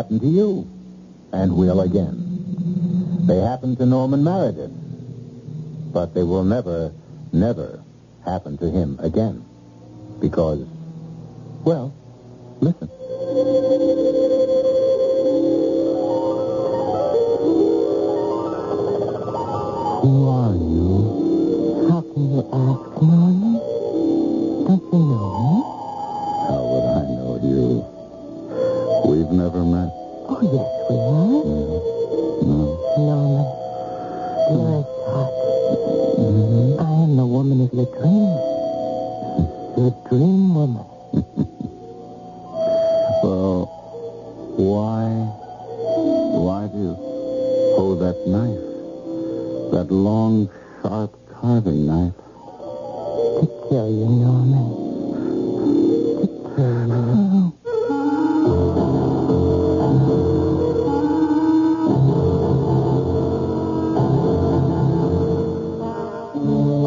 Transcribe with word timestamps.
Happened 0.00 0.22
to 0.22 0.28
you 0.28 0.66
and 1.30 1.54
will 1.54 1.82
again. 1.82 2.16
They 3.26 3.36
happened 3.36 3.76
to 3.80 3.84
Norman 3.84 4.24
Meredith, 4.24 4.72
but 5.92 6.14
they 6.14 6.22
will 6.22 6.42
never, 6.42 6.90
never 7.34 7.82
happen 8.24 8.56
to 8.58 8.70
him 8.70 8.98
again. 8.98 9.44
Because, 10.18 10.66
well, 11.64 11.92
listen. 12.60 12.88
Who 20.00 20.28
are 20.30 20.54
you? 20.54 21.88
How 21.90 22.00
can 22.00 22.32
you 22.32 22.40
ask, 22.40 23.02
Norman? 23.02 23.29
That 48.10 48.26
knife? 48.26 48.58
That 49.70 49.86
long, 49.94 50.50
sharp 50.82 51.14
carving 51.30 51.86
knife? 51.86 52.12
To 53.38 53.46
kill 53.68 53.88
you, 53.88 54.08
Norman. 54.18 54.66
To 56.18 56.26
kill 56.56 56.88
you. 56.90 57.54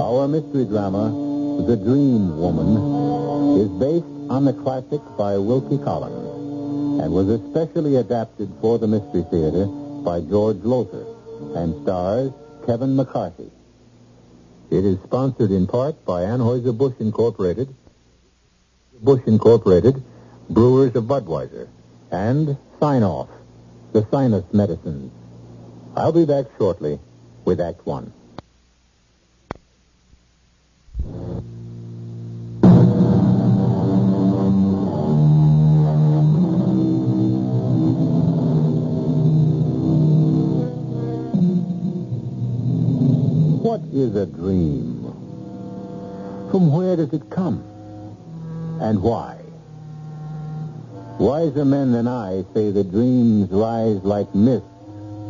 Our 0.03 0.27
mystery 0.27 0.65
drama, 0.65 1.07
The 1.67 1.77
Dream 1.77 2.37
Woman, 2.37 3.61
is 3.61 3.69
based 3.79 4.05
on 4.29 4.43
the 4.43 4.51
classic 4.51 4.99
by 5.17 5.37
Wilkie 5.37 5.77
Collins 5.77 6.99
and 7.01 7.13
was 7.13 7.29
especially 7.29 7.95
adapted 7.95 8.51
for 8.59 8.77
the 8.77 8.87
Mystery 8.87 9.23
Theater 9.31 9.67
by 10.03 10.19
George 10.19 10.57
Lowther 10.63 11.02
and 11.55 11.83
stars 11.83 12.31
Kevin 12.65 12.95
McCarthy. 12.95 13.51
It 14.71 14.85
is 14.85 14.97
sponsored 15.03 15.51
in 15.51 15.67
part 15.67 16.03
by 16.05 16.21
Anheuser-Busch 16.21 16.95
Incorporated, 16.99 17.75
Bush 19.01 19.21
Incorporated, 19.27 20.01
Brewers 20.49 20.95
of 20.95 21.03
Budweiser, 21.05 21.67
and 22.11 22.57
Sine-Off, 22.79 23.29
the 23.91 24.07
sinus 24.09 24.45
medicines. 24.51 25.11
I'll 25.95 26.11
be 26.11 26.25
back 26.25 26.45
shortly 26.57 26.99
with 27.45 27.61
Act 27.61 27.85
One. 27.85 28.11
Where 46.93 47.05
does 47.07 47.13
it 47.19 47.27
come? 47.31 47.57
And 48.79 49.01
why? 49.01 49.39
Wiser 51.17 51.65
men 51.65 51.91
than 51.91 52.07
I 52.07 52.43
say 52.53 52.69
that 52.69 52.91
dreams 52.91 53.49
rise 53.49 54.03
like 54.03 54.33
mist 54.35 54.65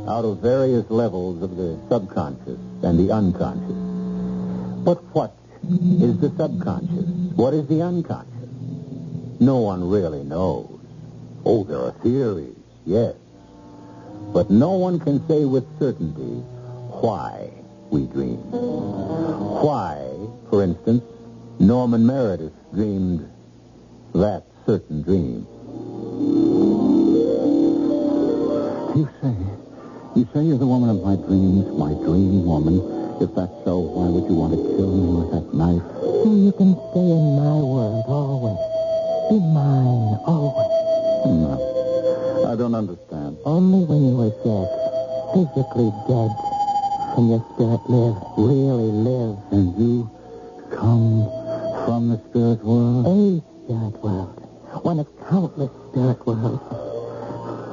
out 0.05 0.25
of 0.25 0.39
various 0.39 0.89
levels 0.89 1.41
of 1.41 1.55
the 1.55 1.79
subconscious 1.87 2.59
and 2.83 2.99
the 2.99 3.13
unconscious. 3.13 3.79
But 4.83 5.03
what 5.15 5.37
is 5.63 6.19
the 6.19 6.33
subconscious? 6.35 7.05
What 7.37 7.53
is 7.53 7.65
the 7.67 7.81
unconscious? 7.81 8.49
No 9.39 9.59
one 9.59 9.89
really 9.89 10.23
knows. 10.23 10.81
Oh, 11.45 11.63
there 11.63 11.79
are 11.79 11.93
theories, 12.03 12.57
yes. 12.85 13.15
But 14.33 14.49
no 14.49 14.71
one 14.71 14.99
can 14.99 15.25
say 15.29 15.45
with 15.45 15.63
certainty 15.79 16.41
why 16.99 17.51
we 17.89 18.05
dream. 18.07 18.39
Why, 19.63 20.11
for 20.49 20.61
instance, 20.61 21.03
Norman 21.59 22.05
Meredith 22.05 22.53
dreamed 22.73 23.29
that 24.13 24.43
certain 24.65 25.01
dream. 25.03 25.47
You 28.95 29.09
say, 29.21 29.35
you 30.15 30.27
say 30.33 30.41
you're 30.43 30.57
the 30.57 30.67
woman 30.67 30.89
of 30.89 31.03
my 31.03 31.15
dreams, 31.15 31.65
my 31.77 31.93
dream 32.05 32.45
woman. 32.45 32.77
If 33.21 33.33
that's 33.35 33.53
so, 33.63 33.79
why 33.79 34.09
would 34.09 34.29
you 34.29 34.35
want 34.35 34.53
to 34.53 34.61
kill 34.75 34.91
me 34.91 35.05
with 35.21 35.31
that 35.31 35.53
knife? 35.53 35.81
So 36.01 36.33
you 36.33 36.51
can 36.53 36.73
stay 36.91 37.09
in 37.09 37.25
my 37.37 37.57
world 37.61 38.05
always. 38.09 38.59
Be 39.29 39.39
mine 39.39 40.17
always. 40.25 40.73
No, 41.25 42.49
I 42.51 42.55
don't 42.55 42.75
understand. 42.75 43.37
Only 43.45 43.85
when 43.85 44.01
you 44.09 44.19
are 44.21 44.33
dead, 44.43 44.67
physically 45.33 45.89
dead, 46.09 46.31
can 47.15 47.29
your 47.29 47.41
spirit 47.53 47.81
live, 47.89 48.17
really 48.37 48.91
live. 48.91 49.37
And 49.53 49.77
you 49.79 50.09
come 50.75 51.29
from 51.85 52.09
the 52.09 52.17
spirit 52.29 52.63
world? 52.63 53.05
A 53.05 53.43
spirit 53.65 53.95
world. 54.03 54.39
One 54.83 54.99
of 54.99 55.07
countless 55.29 55.71
spirit 55.91 56.25
worlds. 56.25 56.63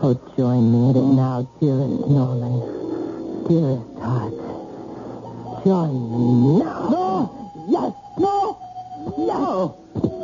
Oh, 0.03 0.15
join 0.37 0.73
me 0.73 0.91
in 0.91 0.97
it 0.97 1.11
now, 1.15 1.49
dearest 1.61 2.09
Norman. 2.09 2.61
Dearest 3.47 3.87
heart. 4.03 4.35
Join 5.65 5.95
me 6.11 6.65
now. 6.65 6.89
No! 6.91 7.31
Yes! 7.69 7.93
No! 8.19 8.59
No! 9.17 9.77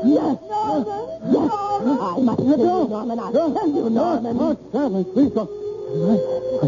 Yes! 0.05 0.37
Yes! 0.43 0.87
Yes! 1.31 1.51
I 1.87 2.21
must 2.21 2.39
kill 2.39 2.59
you, 2.59 2.89
Norman. 2.89 3.19
I'll 3.19 3.33
kill 3.33 3.69
you, 3.69 3.91
Norman. 3.91 4.37
Oh, 4.41 4.57
Stanley, 4.71 5.05
please 5.15 5.31
don't. 5.31 5.51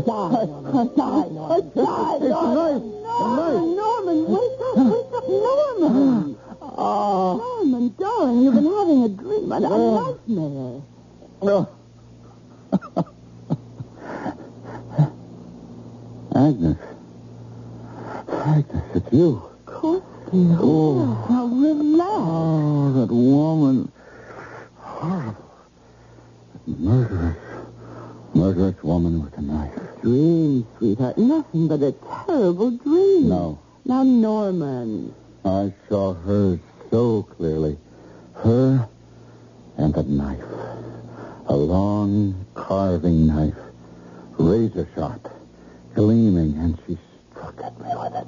Die, 0.07 0.45
Norman. 0.47 0.87
Die, 0.95 1.29
Norman. 1.35 1.63
Die, 1.75 2.17
a 2.17 2.43
knife. 2.55 2.83
A. 3.09 3.59
Norman, 3.59 4.19
wake 4.29 4.61
up, 4.63 4.77
wake 4.79 5.13
up, 5.17 5.25
Norman. 5.29 6.18
Oh. 6.81 7.37
Norman, 7.65 7.93
darling, 7.99 8.43
you've 8.43 8.55
been 8.55 8.65
having 8.65 9.03
a 9.05 9.09
dream, 9.09 9.51
a, 9.51 9.57
a 9.57 9.61
nightmare. 9.61 10.83
No. 11.43 11.69
Agnes. 16.37 16.79
Agnes, 18.29 18.85
it's 18.95 19.13
you. 19.13 19.43
Of 19.67 19.75
course, 19.75 20.03
dear. 20.31 20.57
Oh. 20.61 21.27
Now 21.29 21.47
relax. 21.47 22.11
Oh, 22.13 22.93
that 22.95 23.13
woman. 23.13 23.91
Horrible. 24.81 25.45
Murderous, 26.67 27.37
murderous 28.35 28.83
woman 28.85 29.25
with 29.25 29.37
a 29.39 29.43
knife. 29.43 29.73
Dream, 30.03 30.67
sweetheart. 30.79 31.19
Nothing 31.19 31.67
but 31.67 31.83
a 31.83 31.93
terrible 32.27 32.71
dream. 32.71 33.29
No, 33.31 33.59
Now, 33.85 34.03
Norman. 34.05 35.15
I 35.45 35.73
saw 35.89 36.13
her 36.15 36.59
so 36.91 37.23
clearly. 37.23 37.79
Her 38.35 38.89
and 39.77 39.95
the 39.95 40.03
knife. 40.03 40.45
A 41.47 41.57
long 41.57 42.47
carving 42.55 43.27
knife. 43.27 43.55
Razor 44.39 44.89
sharp. 44.95 45.29
Gleaming, 45.95 46.55
and 46.59 46.79
she 46.87 46.99
struck 47.31 47.61
at 47.63 47.79
me 47.81 47.89
with 47.95 48.15
it. 48.15 48.27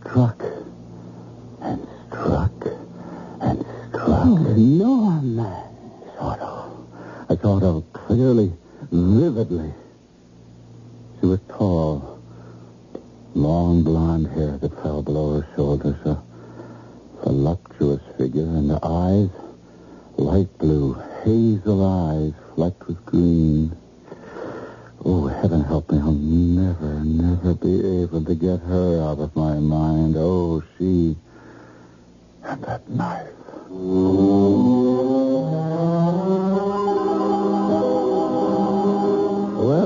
Struck. 0.00 0.42
And 1.60 1.86
struck. 2.08 2.66
And 3.40 3.64
struck. 3.88 4.26
Norman. 4.56 5.36
Sort 6.18 6.40
of. 6.40 6.86
I 7.28 7.34
thought 7.34 7.62
of 7.62 7.84
clearly, 7.92 8.52
vividly. 8.92 9.72
She 11.18 11.26
was 11.26 11.40
tall, 11.48 12.20
long 13.34 13.82
blonde 13.82 14.28
hair 14.28 14.58
that 14.58 14.82
fell 14.82 15.02
below 15.02 15.40
her 15.40 15.48
shoulders, 15.56 15.96
a 16.04 16.22
voluptuous 17.26 18.00
figure, 18.16 18.42
and 18.42 18.70
the 18.70 18.78
eyes, 18.84 19.30
light 20.16 20.46
blue, 20.58 20.94
hazel 21.24 21.84
eyes 21.84 22.32
flecked 22.54 22.86
with 22.86 23.04
green. 23.04 23.76
Oh, 25.04 25.26
heaven 25.26 25.64
help 25.64 25.90
me, 25.90 25.98
I'll 25.98 26.12
never, 26.12 27.00
never 27.04 27.54
be 27.54 28.02
able 28.02 28.24
to 28.24 28.34
get 28.36 28.60
her 28.60 29.02
out 29.02 29.18
of 29.18 29.34
my 29.34 29.54
mind. 29.54 30.14
Oh, 30.16 30.62
she 30.78 31.16
and 32.44 32.62
that 32.62 32.88
knife. 32.88 33.32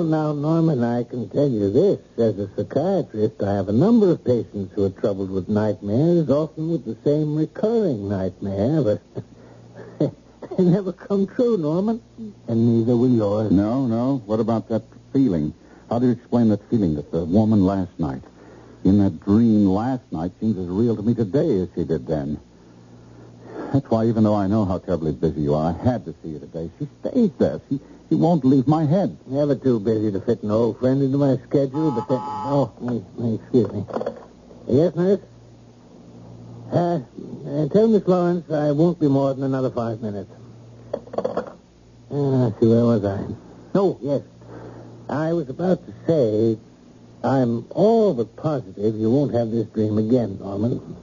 Well, 0.01 0.09
now, 0.09 0.33
Norman, 0.33 0.83
I 0.83 1.05
can 1.05 1.29
tell 1.29 1.47
you 1.47 1.71
this. 1.71 1.99
As 2.17 2.39
a 2.39 2.49
psychiatrist, 2.57 3.43
I 3.43 3.53
have 3.53 3.69
a 3.69 3.73
number 3.73 4.11
of 4.11 4.25
patients 4.25 4.73
who 4.73 4.87
are 4.87 4.91
troubled 4.99 5.31
with 5.31 5.47
nightmares, 5.47 6.31
often 6.31 6.71
with 6.71 6.87
the 6.87 6.97
same 7.05 7.37
recurring 7.37 8.09
nightmare, 8.09 8.81
but 8.81 9.03
they 10.57 10.65
never 10.65 10.95
come 10.95 11.27
true, 11.27 11.59
Norman. 11.59 12.01
And 12.49 12.79
neither 12.79 12.97
will 12.97 13.11
yours. 13.11 13.53
No, 13.53 13.87
no. 13.87 14.23
What 14.25 14.41
about 14.41 14.71
that 14.71 14.85
feeling? 15.13 15.53
How 15.91 15.99
do 15.99 16.07
you 16.07 16.13
explain 16.13 16.49
that 16.49 16.67
feeling 16.71 16.95
that 16.95 17.13
the 17.13 17.27
woman 17.27 17.67
last 17.67 17.93
night, 17.99 18.23
in 18.85 18.97
that 19.05 19.23
dream 19.23 19.67
last 19.67 20.11
night, 20.11 20.33
seems 20.41 20.57
as 20.57 20.67
real 20.67 20.97
to 20.97 21.03
me 21.03 21.15
today 21.15 21.61
as 21.61 21.69
she 21.75 21.85
did 21.85 22.07
then? 22.07 22.41
That's 23.75 23.91
why, 23.91 24.07
even 24.07 24.25
though 24.25 24.35
I 24.35 24.47
know 24.47 24.65
how 24.65 24.79
terribly 24.79 25.13
busy 25.13 25.43
you 25.43 25.55
are, 25.55 25.75
I 25.79 25.85
had 25.85 26.07
to 26.07 26.15
see 26.23 26.31
you 26.31 26.39
today. 26.39 26.71
She 26.79 26.89
stays 27.01 27.31
there. 27.39 27.61
She, 27.69 27.79
she 28.11 28.17
won't 28.17 28.45
leave 28.45 28.67
my 28.67 28.85
head. 28.85 29.17
Never 29.27 29.55
too 29.55 29.79
busy 29.79 30.11
to 30.11 30.21
fit 30.21 30.43
an 30.43 30.51
old 30.51 30.81
friend 30.81 31.01
into 31.01 31.17
my 31.17 31.37
schedule, 31.47 31.93
but 31.93 32.09
then... 32.09 32.19
Oh, 32.21 32.73
excuse 33.41 33.73
me. 33.73 33.87
Yes, 34.69 34.95
nurse? 34.97 35.21
Uh, 36.73 37.01
uh, 37.07 37.69
tell 37.69 37.87
Miss 37.87 38.07
Lawrence 38.07 38.51
I 38.51 38.73
won't 38.73 38.99
be 38.99 39.07
more 39.07 39.33
than 39.33 39.45
another 39.45 39.71
five 39.71 40.01
minutes. 40.01 40.31
Uh, 41.05 42.51
see, 42.59 42.67
where 42.67 42.85
was 42.85 43.05
I? 43.05 43.25
Oh, 43.77 43.97
yes. 44.03 44.23
I 45.09 45.33
was 45.33 45.49
about 45.49 45.87
to 45.87 45.95
say, 46.07 46.59
I'm 47.23 47.67
all 47.71 48.15
but 48.15 48.35
positive 48.35 48.97
you 48.97 49.09
won't 49.09 49.35
have 49.35 49.53
this 49.53 49.67
dream 49.69 49.99
again, 49.99 50.39
Norman. 50.41 50.97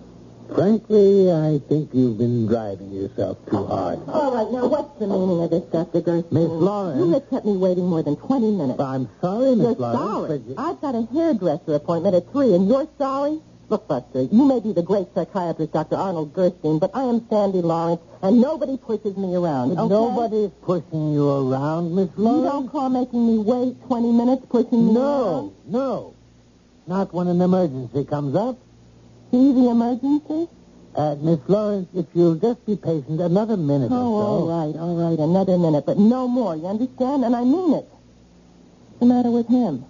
Frankly, 0.53 1.31
I 1.31 1.59
think 1.67 1.89
you've 1.93 2.17
been 2.17 2.47
driving 2.47 2.91
yourself 2.91 3.37
too 3.49 3.65
hard. 3.65 3.99
All 4.07 4.33
right, 4.33 4.51
now 4.51 4.67
what's 4.67 4.97
the 4.99 5.07
meaning 5.07 5.43
of 5.43 5.49
this, 5.49 5.63
Dr. 5.71 6.01
Gersten? 6.01 6.27
Miss 6.31 6.49
Lawrence. 6.49 6.97
You 6.99 7.11
have 7.13 7.29
kept 7.29 7.45
me 7.45 7.57
waiting 7.57 7.85
more 7.85 8.01
than 8.03 8.15
20 8.15 8.51
minutes. 8.51 8.79
I'm 8.79 9.09
sorry, 9.21 9.49
You're 9.53 9.69
Miss 9.69 9.77
Lawrence. 9.79 9.99
sorry. 10.27 10.41
you- 10.47 10.55
I've 10.57 10.79
got 10.81 10.95
a 10.95 11.01
hairdresser 11.13 11.75
appointment 11.75 12.15
at 12.15 12.31
3, 12.31 12.53
and 12.55 12.67
you're 12.67 12.87
sorry? 12.97 13.41
Look, 13.69 13.87
Buster, 13.89 14.21
you 14.23 14.45
may 14.45 14.61
be 14.61 14.71
the 14.71 14.81
great 14.81 15.07
psychiatrist, 15.13 15.73
Dr. 15.73 15.97
Arnold 15.97 16.33
Gersten, 16.33 16.79
but 16.79 16.91
I 16.93 17.03
am 17.03 17.27
Sandy 17.29 17.61
Lawrence, 17.61 17.99
and 18.21 18.39
nobody 18.41 18.77
pushes 18.77 19.17
me 19.17 19.35
around, 19.35 19.71
okay? 19.77 19.89
Nobody's 19.89 20.51
pushing 20.61 21.11
you 21.11 21.29
around, 21.29 21.93
Miss 21.93 22.07
Lawrence. 22.15 22.43
You 22.45 22.49
don't 22.49 22.67
call 22.71 22.89
making 22.89 23.27
me 23.27 23.37
wait 23.39 23.75
20 23.87 24.11
minutes 24.13 24.45
pushing 24.49 24.87
me 24.87 24.93
No, 24.93 25.01
around? 25.33 25.51
no. 25.67 26.13
Not 26.87 27.13
when 27.13 27.27
an 27.27 27.41
emergency 27.41 28.05
comes 28.05 28.33
up. 28.35 28.57
See 29.31 29.51
the 29.53 29.69
emergency? 29.69 30.47
Uh, 30.95 31.15
Miss 31.21 31.39
Lawrence, 31.47 31.87
if 31.93 32.05
you'll 32.15 32.35
just 32.35 32.65
be 32.65 32.75
patient 32.75 33.21
another 33.21 33.55
minute 33.57 33.91
Oh, 33.91 33.95
or 33.95 34.01
so. 34.01 34.25
all 34.25 34.47
right, 34.47 34.75
all 34.79 34.95
right, 34.97 35.19
another 35.19 35.57
minute, 35.57 35.85
but 35.85 35.97
no 35.99 36.27
more, 36.27 36.55
you 36.55 36.65
understand? 36.65 37.23
And 37.23 37.35
I 37.35 37.43
mean 37.43 37.73
it. 37.73 37.85
What's 37.85 38.99
the 38.99 39.05
matter 39.05 39.29
with 39.29 39.47
him? 39.47 39.85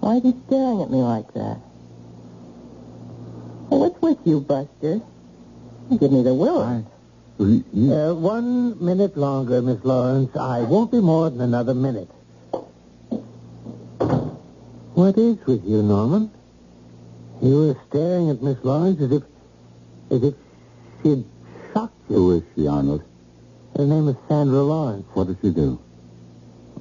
Why 0.00 0.16
is 0.16 0.22
he 0.22 0.34
staring 0.46 0.80
at 0.82 0.90
me 0.90 1.02
like 1.02 1.32
that? 1.34 1.58
Hey, 3.68 3.76
what's 3.76 4.00
with 4.00 4.18
you, 4.24 4.40
Buster? 4.40 5.00
You 5.90 5.98
give 5.98 6.10
me 6.12 6.22
the 6.22 6.34
will. 6.34 6.62
I, 6.62 6.84
Uh, 7.38 8.14
one 8.14 8.82
minute 8.84 9.16
longer, 9.16 9.60
Miss 9.60 9.82
Lawrence. 9.84 10.34
I 10.36 10.62
won't 10.62 10.90
be 10.92 11.00
more 11.00 11.28
than 11.28 11.40
another 11.40 11.74
minute. 11.74 12.08
What 14.94 15.18
is 15.18 15.36
with 15.46 15.64
you, 15.64 15.82
Norman? 15.82 16.30
You 17.42 17.56
were 17.58 17.76
staring 17.88 18.30
at 18.30 18.40
Miss 18.40 18.56
Lawrence 18.62 19.00
as 19.00 19.10
if, 19.10 19.22
as 20.12 20.22
if 20.22 20.34
she'd 21.02 21.24
shocked 21.72 21.92
you. 22.08 22.14
who 22.16 22.36
is 22.36 22.42
she, 22.54 22.68
Arnold? 22.68 23.02
Her 23.76 23.84
name 23.84 24.06
is 24.08 24.16
Sandra 24.28 24.62
Lawrence. 24.62 25.06
What 25.14 25.26
does 25.26 25.36
she 25.42 25.50
do? 25.50 25.80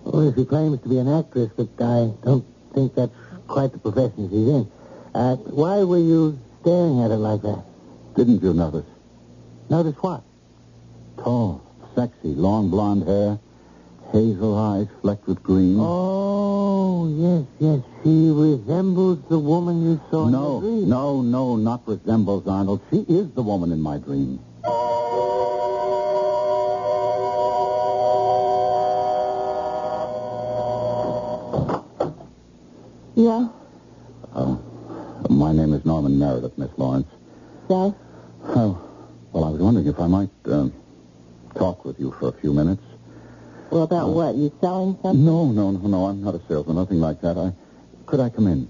Well, 0.04 0.32
she 0.36 0.46
claims 0.46 0.80
to 0.82 0.90
be 0.90 1.00
an 1.00 1.08
actress, 1.08 1.50
but 1.58 1.68
I 1.80 2.14
don't 2.24 2.46
think 2.76 2.94
that's 2.94 3.12
quite 3.48 3.72
the 3.72 3.80
profession 3.80 4.30
she's 4.30 4.48
in. 4.48 4.72
Uh, 5.16 5.36
why 5.38 5.82
were 5.82 5.98
you 5.98 6.38
staring 6.62 7.02
at 7.02 7.10
her 7.10 7.18
like 7.18 7.42
that? 7.42 7.64
Didn't 8.16 8.44
you 8.44 8.54
notice? 8.54 8.86
Notice 9.68 9.96
what? 10.02 10.22
Tall, 11.18 11.64
sexy, 11.96 12.36
long 12.36 12.70
blonde 12.70 13.08
hair, 13.08 13.40
hazel 14.12 14.56
eyes 14.58 14.88
flecked 15.02 15.28
with 15.28 15.42
green. 15.42 15.78
Oh, 15.80 16.21
yes, 17.08 17.46
yes. 17.60 17.80
She 18.04 18.30
resembles 18.30 19.20
the 19.30 19.40
woman 19.40 19.84
you 19.84 20.02
saw 20.10 20.26
in 20.26 20.32
no, 20.32 20.60
the 20.60 20.68
dream. 20.68 20.90
no, 20.90 21.22
no, 21.22 21.56
not 21.56 21.88
resembles 21.88 22.48
Arnold. 22.48 22.82
She 22.90 23.02
is 23.08 23.30
the 23.32 23.42
woman 23.44 23.72
in 23.72 23.82
my 23.82 23.98
dream. 23.98 24.40
Yeah? 33.16 33.50
Oh, 34.34 34.60
my 35.30 35.52
name 35.52 35.74
is 35.74 35.86
Norman 35.86 36.18
Meredith, 36.18 36.58
Miss 36.58 36.72
Lawrence. 36.78 37.08
So? 37.68 37.96
Oh, 38.44 38.82
well, 39.32 39.44
I 39.44 39.50
was 39.50 39.62
wondering 39.62 39.86
if 39.86 40.00
I 40.00 40.08
might 40.08 40.30
um, 40.46 40.74
talk 41.56 41.86
with 41.86 42.00
you 42.00 42.12
for 42.20 42.30
a 42.30 42.32
few 42.32 42.54
minutes. 42.54 42.82
Well, 43.72 43.84
about 43.84 44.10
what? 44.10 44.36
You 44.36 44.52
selling 44.60 44.98
something? 45.02 45.26
No, 45.26 45.52
no, 45.52 45.72
no, 45.72 45.88
no. 45.88 46.06
I'm 46.06 46.22
not 46.22 46.36
a 46.36 46.42
salesman, 46.48 46.76
nothing 46.76 47.00
like 47.00 47.22
that. 47.22 47.38
I 47.38 47.54
could 48.06 48.20
I 48.20 48.30
come 48.30 48.48
in? 48.48 48.68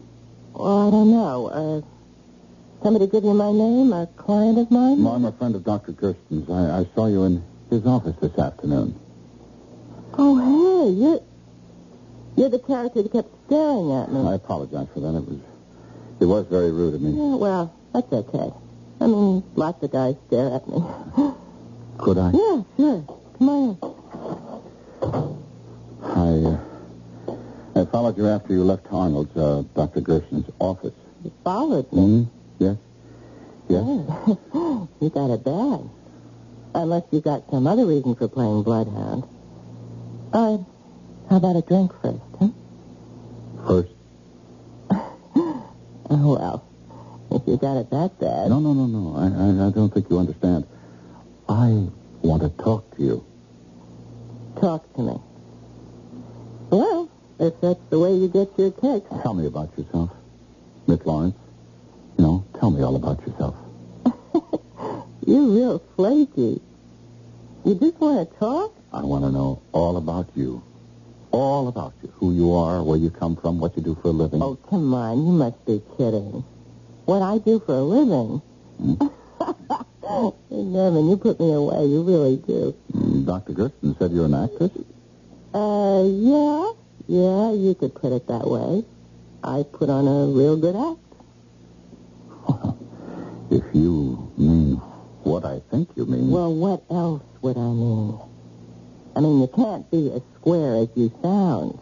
Well, 0.53 0.87
I 0.87 0.91
don't 0.91 1.11
know. 1.11 1.47
Uh, 1.47 2.83
somebody 2.83 3.07
give 3.07 3.23
you 3.23 3.33
my 3.33 3.51
name? 3.51 3.91
A 3.93 4.05
client 4.15 4.59
of 4.59 4.69
mine? 4.69 5.03
I'm 5.05 5.25
a 5.25 5.31
friend 5.31 5.55
of 5.55 5.63
Dr. 5.63 5.93
Gersten's. 5.93 6.47
I, 6.49 6.81
I 6.81 6.85
saw 6.93 7.07
you 7.07 7.23
in 7.23 7.43
his 7.71 7.83
office 7.87 8.15
this 8.21 8.37
afternoon. 8.37 8.99
Oh, 10.17 10.37
hey, 10.37 10.91
you're... 10.91 11.21
You're 12.37 12.49
the 12.49 12.59
character 12.59 13.01
that 13.01 13.11
kept 13.11 13.29
staring 13.47 13.91
at 13.91 14.11
me. 14.11 14.25
I 14.25 14.35
apologize 14.35 14.87
for 14.93 15.01
that. 15.01 15.15
It 15.17 15.27
was 15.27 15.39
it 16.21 16.25
was 16.25 16.47
very 16.47 16.71
rude 16.71 16.93
of 16.93 17.01
me. 17.01 17.11
Yeah, 17.11 17.35
well, 17.35 17.75
that's 17.93 18.11
okay. 18.11 18.53
I 19.01 19.07
mean, 19.07 19.43
lots 19.55 19.83
of 19.83 19.91
guys 19.91 20.15
stare 20.27 20.53
at 20.55 20.67
me. 20.67 20.81
Could 21.97 22.17
I? 22.17 22.31
yeah, 22.31 22.61
sure. 22.77 23.05
Come 23.37 23.49
on 23.49 23.69
in. 23.83 23.90
I 26.13 26.17
uh, 26.17 26.57
I 27.73 27.85
followed 27.85 28.17
you 28.17 28.27
after 28.27 28.53
you 28.53 28.63
left 28.63 28.85
Arnold's, 28.91 29.35
uh, 29.37 29.63
Dr. 29.75 30.01
Gerson's 30.01 30.49
office. 30.59 30.93
You 31.23 31.31
followed 31.43 31.91
me. 31.93 32.01
Hmm? 32.01 32.23
Yes. 32.59 32.77
Yes. 33.69 33.83
Yeah. 33.85 34.25
you 34.99 35.09
got 35.09 35.29
it 35.29 35.43
bad. 35.45 35.89
Unless 36.75 37.03
you 37.11 37.21
got 37.21 37.49
some 37.49 37.65
other 37.67 37.85
reason 37.85 38.15
for 38.15 38.27
playing 38.27 38.63
Bloodhound. 38.63 39.23
Uh, 40.33 40.57
how 41.29 41.37
about 41.37 41.55
a 41.55 41.61
drink 41.61 41.91
first, 42.01 42.19
huh? 42.39 42.49
First. 43.67 43.91
Oh, 46.13 46.35
well. 46.35 46.67
If 47.31 47.47
you 47.47 47.55
got 47.55 47.77
it 47.77 47.89
that 47.91 48.19
bad. 48.19 48.49
No, 48.49 48.59
no, 48.59 48.73
no, 48.73 48.85
no. 48.85 49.15
I, 49.15 49.27
I, 49.27 49.67
I 49.67 49.71
don't 49.71 49.93
think 49.93 50.09
you 50.09 50.19
understand. 50.19 50.67
I 51.47 51.87
want 52.21 52.41
to 52.43 52.49
talk 52.61 52.97
to 52.97 53.01
you. 53.01 53.25
Talk 54.59 54.93
to 54.95 55.01
me. 55.01 55.21
If 57.41 57.59
that's 57.59 57.79
the 57.89 57.97
way 57.97 58.13
you 58.13 58.27
get 58.27 58.49
your 58.55 58.69
kicks. 58.69 59.09
Tell 59.23 59.33
me 59.33 59.47
about 59.47 59.75
yourself, 59.75 60.11
Miss 60.85 61.03
Lawrence. 61.07 61.35
You 62.19 62.23
know, 62.23 62.45
tell 62.59 62.69
me 62.69 62.83
all 62.83 62.95
about 62.95 63.19
yourself. 63.25 63.55
You're 65.25 65.47
real 65.49 65.83
flaky. 65.95 66.61
You 67.65 67.75
just 67.75 67.99
want 67.99 68.29
to 68.29 68.37
talk? 68.37 68.75
I 68.93 69.01
want 69.01 69.23
to 69.25 69.31
know 69.31 69.59
all 69.71 69.97
about 69.97 70.29
you. 70.35 70.61
All 71.31 71.67
about 71.67 71.93
you. 72.03 72.13
Who 72.17 72.31
you 72.31 72.53
are, 72.53 72.83
where 72.83 72.99
you 72.99 73.09
come 73.09 73.35
from, 73.35 73.59
what 73.59 73.75
you 73.75 73.81
do 73.81 73.97
for 74.03 74.09
a 74.09 74.11
living. 74.11 74.43
Oh, 74.43 74.55
come 74.69 74.93
on. 74.93 75.25
You 75.25 75.31
must 75.31 75.65
be 75.65 75.81
kidding. 75.97 76.43
What 77.05 77.23
I 77.23 77.39
do 77.39 77.59
for 77.65 77.73
a 77.73 77.81
living? 77.81 78.41
Hey, 80.51 80.61
Norman, 80.63 81.09
you 81.09 81.15
put 81.17 81.39
me 81.39 81.53
away. 81.53 81.85
You 81.85 82.03
really 82.03 82.35
do. 82.37 82.75
Mm, 82.93 83.25
Dr. 83.25 83.53
Gersten 83.53 83.95
said 83.97 84.11
you're 84.11 84.25
an 84.25 84.33
actress. 84.33 84.71
Uh, 85.53 86.03
yeah. 86.05 86.71
Yeah, 87.07 87.51
you 87.51 87.75
could 87.75 87.95
put 87.95 88.11
it 88.11 88.27
that 88.27 88.47
way. 88.47 88.85
I 89.43 89.63
put 89.63 89.89
on 89.89 90.07
a 90.07 90.27
real 90.27 90.57
good 90.57 90.75
act. 90.75 90.99
If 93.51 93.63
you 93.75 94.31
mean 94.37 94.77
what 95.23 95.43
I 95.43 95.59
think 95.69 95.89
you 95.97 96.05
mean. 96.05 96.31
Well, 96.31 96.55
what 96.55 96.83
else 96.89 97.21
would 97.41 97.57
I 97.57 97.67
mean? 97.67 98.17
I 99.13 99.19
mean, 99.19 99.41
you 99.41 99.47
can't 99.53 99.91
be 99.91 100.09
as 100.13 100.21
square 100.39 100.77
as 100.77 100.87
you 100.95 101.11
sound. 101.21 101.77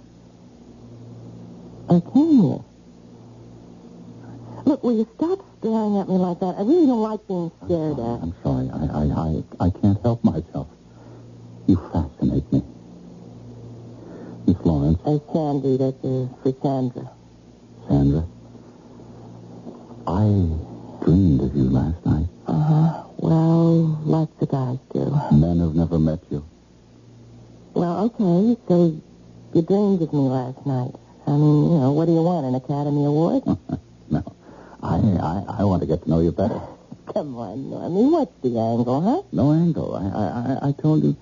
Or 1.89 2.01
can 2.01 2.31
you? 2.31 2.65
Look, 4.65 4.83
will 4.83 4.97
you 4.97 5.07
stop 5.15 5.45
staring 5.59 5.97
at 5.97 6.09
me 6.09 6.15
like 6.17 6.39
that? 6.39 6.55
I 6.57 6.61
really 6.61 6.87
don't 6.87 7.01
like 7.01 7.27
being 7.27 7.51
stared 7.65 7.99
at. 7.99 8.19
I'm 8.25 8.33
sorry. 8.41 8.69
I, 8.73 8.85
I, 8.89 9.03
I, 9.13 9.67
I 9.67 9.69
can't 9.69 10.01
help 10.01 10.23
myself. 10.23 10.67
You 11.67 11.75
fascinate 11.93 12.51
me. 12.51 12.63
Lawrence, 14.65 14.99
Hey, 15.05 15.19
Sandy, 15.33 15.77
that's 15.77 16.03
uh, 16.03 16.27
for 16.43 16.53
Sandra. 16.61 17.11
Sandra, 17.87 18.25
I 20.07 20.25
dreamed 21.03 21.41
of 21.41 21.55
you 21.55 21.63
last 21.69 22.05
night. 22.05 22.27
Uh-huh. 22.47 23.03
Well, 23.17 23.99
lots 24.05 24.41
of 24.41 24.49
guys 24.49 24.77
do. 24.93 25.05
Men 25.35 25.59
have 25.59 25.75
never 25.75 25.99
met 25.99 26.19
you. 26.29 26.43
Well, 27.73 28.05
okay, 28.05 28.57
so 28.67 28.99
you 29.53 29.61
dreamed 29.61 30.01
of 30.01 30.11
me 30.13 30.19
last 30.27 30.65
night. 30.65 30.91
I 31.27 31.31
mean, 31.31 31.71
you 31.71 31.79
know, 31.79 31.91
what 31.93 32.05
do 32.05 32.13
you 32.13 32.21
want, 32.21 32.45
an 32.45 32.55
Academy 32.55 33.05
Award? 33.05 33.43
no. 34.09 34.35
I, 34.81 34.95
I, 34.95 35.59
I 35.59 35.63
want 35.63 35.81
to 35.81 35.87
get 35.87 36.03
to 36.03 36.09
know 36.09 36.19
you 36.19 36.31
better. 36.31 36.59
Come 37.13 37.35
on, 37.37 37.57
Normie, 37.69 38.11
what's 38.11 38.31
the 38.41 38.57
angle, 38.59 39.01
huh? 39.01 39.21
No 39.31 39.51
angle. 39.51 39.95
I, 39.95 40.65
I, 40.65 40.69
I- 40.69 40.71
told 40.73 41.03
you. 41.03 41.15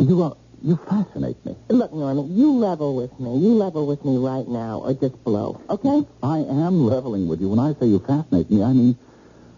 You, 0.00 0.22
uh, 0.22 0.34
you 0.62 0.76
fascinate 0.88 1.44
me. 1.46 1.56
Look, 1.68 1.92
Norman, 1.92 2.36
you 2.36 2.52
level 2.52 2.96
with 2.96 3.18
me. 3.20 3.38
You 3.38 3.54
level 3.54 3.86
with 3.86 4.04
me 4.04 4.16
right 4.18 4.46
now, 4.48 4.80
or 4.80 4.92
just 4.94 5.22
blow, 5.24 5.60
okay? 5.70 6.06
I 6.22 6.38
am 6.38 6.86
leveling 6.86 7.28
with 7.28 7.40
you. 7.40 7.48
When 7.48 7.58
I 7.58 7.74
say 7.78 7.86
you 7.86 7.98
fascinate 8.00 8.50
me, 8.50 8.62
I 8.62 8.72
mean, 8.72 8.96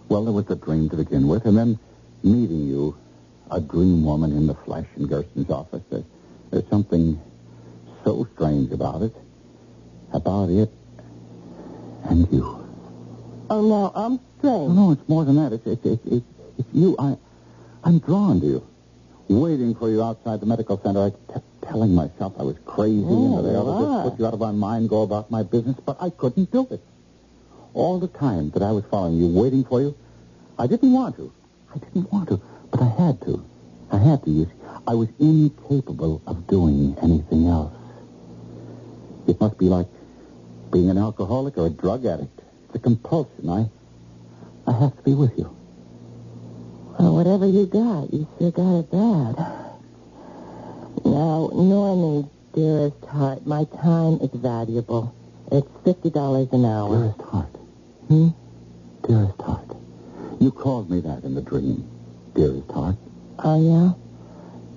well, 0.09 0.25
there 0.25 0.33
was 0.33 0.47
the 0.47 0.57
dream 0.57 0.88
to 0.90 0.97
begin 0.97 1.28
with, 1.28 1.47
and 1.47 1.57
then 1.57 1.78
meeting 2.23 2.66
you, 2.66 2.97
a 3.50 3.61
dream 3.61 4.04
woman 4.04 4.33
in 4.33 4.47
the 4.47 4.54
flesh 4.54 4.87
in 4.97 5.09
Gersten's 5.09 5.50
office. 5.50 5.83
There's, 5.90 6.04
there's 6.50 6.69
something 6.69 7.21
so 8.04 8.28
strange 8.35 8.71
about 8.73 9.02
it, 9.02 9.14
about 10.12 10.50
it, 10.50 10.71
and 12.04 12.30
you. 12.33 12.66
Oh, 13.49 13.62
no, 13.62 13.92
I'm 13.95 14.12
No, 14.14 14.21
strange. 14.38 14.73
no, 14.76 14.92
it's 14.92 15.09
more 15.09 15.25
than 15.25 15.37
that. 15.37 15.52
It's, 15.52 15.66
it's, 15.66 15.85
it's, 15.85 16.07
it's, 16.07 16.26
it's 16.59 16.69
you. 16.73 16.95
I, 16.99 17.16
I'm 17.85 17.99
drawn 17.99 18.40
to 18.40 18.47
you. 18.47 18.66
Waiting 19.30 19.76
for 19.76 19.88
you 19.88 20.02
outside 20.02 20.40
the 20.40 20.46
medical 20.46 20.76
center, 20.82 21.04
I 21.06 21.32
kept 21.32 21.46
telling 21.62 21.94
myself 21.94 22.34
I 22.37 22.42
was 22.42 22.56
crazy 22.66 23.06
Oh, 23.06 23.37
and 23.37 23.46
that 23.46 23.54
I 23.54 23.58
ought 23.58 23.78
to 23.78 23.87
just 23.87 24.10
put 24.10 24.18
you 24.18 24.26
out 24.26 24.34
of 24.34 24.40
my 24.40 24.50
mind, 24.50 24.88
go 24.88 25.02
about 25.02 25.30
my 25.30 25.44
business, 25.44 25.76
but 25.87 25.96
I 26.00 26.10
couldn't 26.10 26.50
do 26.50 26.66
it. 26.68 26.82
All 27.72 28.00
the 28.00 28.08
time 28.08 28.50
that 28.50 28.62
I 28.64 28.72
was 28.72 28.82
following 28.90 29.18
you, 29.18 29.28
waiting 29.28 29.62
for 29.62 29.80
you, 29.80 29.96
I 30.58 30.66
didn't 30.66 30.92
want 30.92 31.14
to. 31.14 31.32
I 31.72 31.78
didn't 31.78 32.12
want 32.12 32.28
to, 32.30 32.42
but 32.72 32.82
I 32.82 32.88
had 32.88 33.20
to. 33.22 33.46
I 33.92 33.99
had 33.99 34.25
to. 34.25 34.30
You 34.30 34.46
see. 34.46 34.50
I 34.88 34.94
was 34.94 35.08
incapable 35.20 36.20
of 36.26 36.49
doing 36.49 36.96
anything 37.00 37.46
else. 37.46 37.72
It 39.28 39.40
must 39.40 39.58
be 39.58 39.66
like 39.66 39.87
being 40.72 40.90
an 40.90 40.99
alcoholic 40.99 41.56
or 41.56 41.66
a 41.66 41.70
drug 41.70 42.04
addict. 42.04 42.40
It's 42.66 42.75
a 42.75 42.78
compulsion. 42.80 43.49
I, 43.49 43.70
I 44.66 44.72
have 44.72 44.96
to 44.96 45.02
be 45.04 45.14
with 45.14 45.38
you. 45.38 45.56
Well, 47.00 47.14
whatever 47.14 47.47
you 47.47 47.64
got, 47.64 48.12
you 48.12 48.28
sure 48.38 48.50
got 48.50 48.80
it 48.80 48.90
bad. 48.90 49.38
Now, 51.02 51.49
Normie, 51.49 52.28
dearest 52.52 53.02
heart, 53.07 53.47
my 53.47 53.64
time 53.80 54.21
is 54.21 54.28
valuable. 54.35 55.14
It's 55.50 55.66
$50 55.87 56.52
an 56.52 56.66
hour. 56.66 56.99
Dearest 56.99 57.23
heart. 57.23 57.57
Hmm? 58.09 58.28
Dearest 59.09 59.40
heart. 59.40 59.76
You 60.40 60.50
called 60.50 60.90
me 60.90 61.00
that 61.00 61.25
in 61.25 61.35
the 61.35 61.40
dream. 61.40 61.88
Dearest 62.35 62.71
heart. 62.71 62.97
Oh, 63.38 63.57
yeah? 63.57 63.92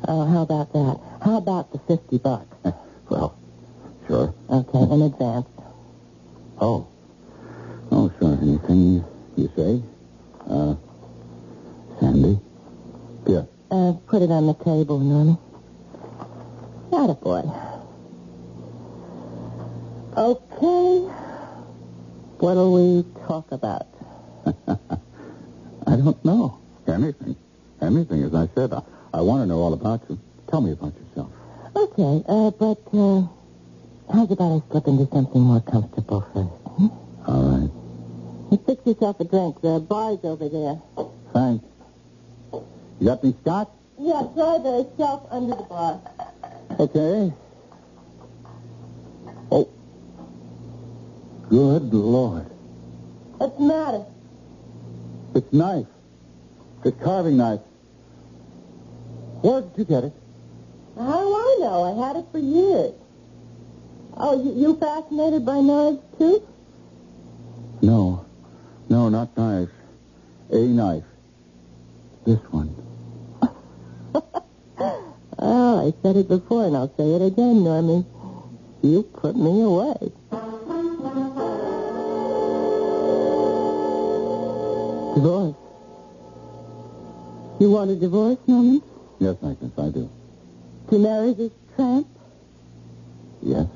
Oh, 0.08 0.25
how 0.25 0.44
about 0.44 0.72
that? 0.72 1.01
How 1.22 1.36
about 1.39 1.74
the 1.74 1.80
50 1.80 2.20
bucks? 2.20 2.56
Well, 3.10 3.38
sure. 4.08 4.34
Okay, 4.50 4.80
in 4.80 5.01
advance. 5.01 5.46
Oh. 6.60 6.88
Oh, 7.92 8.12
sure. 8.18 8.38
Anything 8.42 9.03
you 9.36 9.51
say? 9.58 9.84
Uh, 10.50 10.75
Sandy? 12.03 12.38
Yeah. 13.27 13.43
Uh, 13.72 13.93
put 14.07 14.22
it 14.22 14.29
on 14.29 14.45
the 14.45 14.53
table, 14.55 15.00
Normie. 15.00 15.39
Got 16.91 17.12
it, 17.12 17.22
boy. 17.22 17.43
Okay. 20.17 21.07
What'll 22.39 22.74
we 22.74 23.05
talk 23.25 23.53
about? 23.53 23.88
I 25.88 25.95
don't 25.95 26.25
know. 26.25 26.60
Anything. 26.88 27.38
Anything, 27.81 28.24
as 28.24 28.36
I 28.36 28.50
said. 28.53 28.74
I, 28.74 28.81
I 29.13 29.22
want 29.22 29.41
to 29.43 29.45
know 29.45 29.60
all 29.60 29.72
about 29.72 30.01
you. 30.10 30.19
Tell 30.50 30.60
me 30.60 30.74
about 30.74 30.93
yourself. 31.00 31.31
Okay, 31.74 32.22
uh, 32.27 32.51
but, 32.51 32.81
uh, 32.93 33.24
how's 34.12 34.29
about 34.29 34.62
I 34.62 34.72
slip 34.72 34.88
into 34.88 35.07
something 35.10 35.39
more 35.41 35.62
comfortable 35.62 36.19
first? 36.33 36.50
Hmm? 36.75 36.88
All 37.27 37.43
right. 37.43 37.72
You 38.51 38.57
fix 38.67 38.86
yourself 38.86 39.22
a 39.22 39.24
drink. 39.24 39.62
The 39.62 39.79
bar's 39.79 40.19
over 40.24 40.50
there. 40.50 40.81
You 43.03 43.10
got 43.10 43.22
any 43.22 43.36
scotch? 43.41 43.67
Yeah, 44.00 44.29
try 44.33 44.60
the 44.60 44.89
shelf 44.95 45.27
under 45.29 45.55
the 45.57 45.63
bar. 45.63 46.00
Okay. 46.79 47.33
Oh. 49.51 49.69
Good 51.50 51.93
Lord. 51.93 52.45
What's 53.39 53.57
the 53.57 53.62
matter? 53.62 54.05
It's 55.36 55.51
knife. 55.51 55.88
It's 56.86 57.03
carving 57.03 57.36
knife. 57.36 57.60
Where 59.41 59.60
did 59.63 59.77
you 59.77 59.83
get 59.83 60.05
it? 60.05 60.13
How 60.95 61.19
do 61.19 61.36
I 61.36 61.57
know? 61.60 61.83
I 61.83 62.07
had 62.07 62.15
it 62.15 62.25
for 62.31 62.39
years. 62.39 62.93
Oh, 64.15 64.41
you, 64.41 64.53
you 64.53 64.77
fascinated 64.77 65.45
by 65.45 65.60
knives, 65.60 66.00
too? 66.17 66.48
No. 67.81 68.25
No, 68.88 69.10
not 69.10 69.36
knives. 69.36 69.74
A 70.51 70.60
knife. 70.60 71.03
This 72.25 72.39
one. 72.50 72.74
Oh, 75.46 75.88
I 75.88 75.94
said 76.02 76.16
it 76.16 76.30
before, 76.30 76.66
and 76.68 76.78
I'll 76.78 76.94
say 76.96 77.04
it 77.04 77.22
again, 77.22 77.64
Normie. 77.64 78.06
You 78.82 79.04
put 79.04 79.36
me 79.36 79.62
away. 79.62 80.12
Divorce. 85.16 85.56
You 87.60 87.72
want 87.72 87.92
a 87.92 87.96
divorce, 87.98 88.38
Norman? 88.48 88.82
Yes, 89.20 89.36
Agnes, 89.44 89.74
I 89.78 89.90
do. 89.90 90.10
To 90.90 90.98
marry 90.98 91.34
this 91.34 91.52
tramp? 91.76 92.08
Yes. 93.42 93.68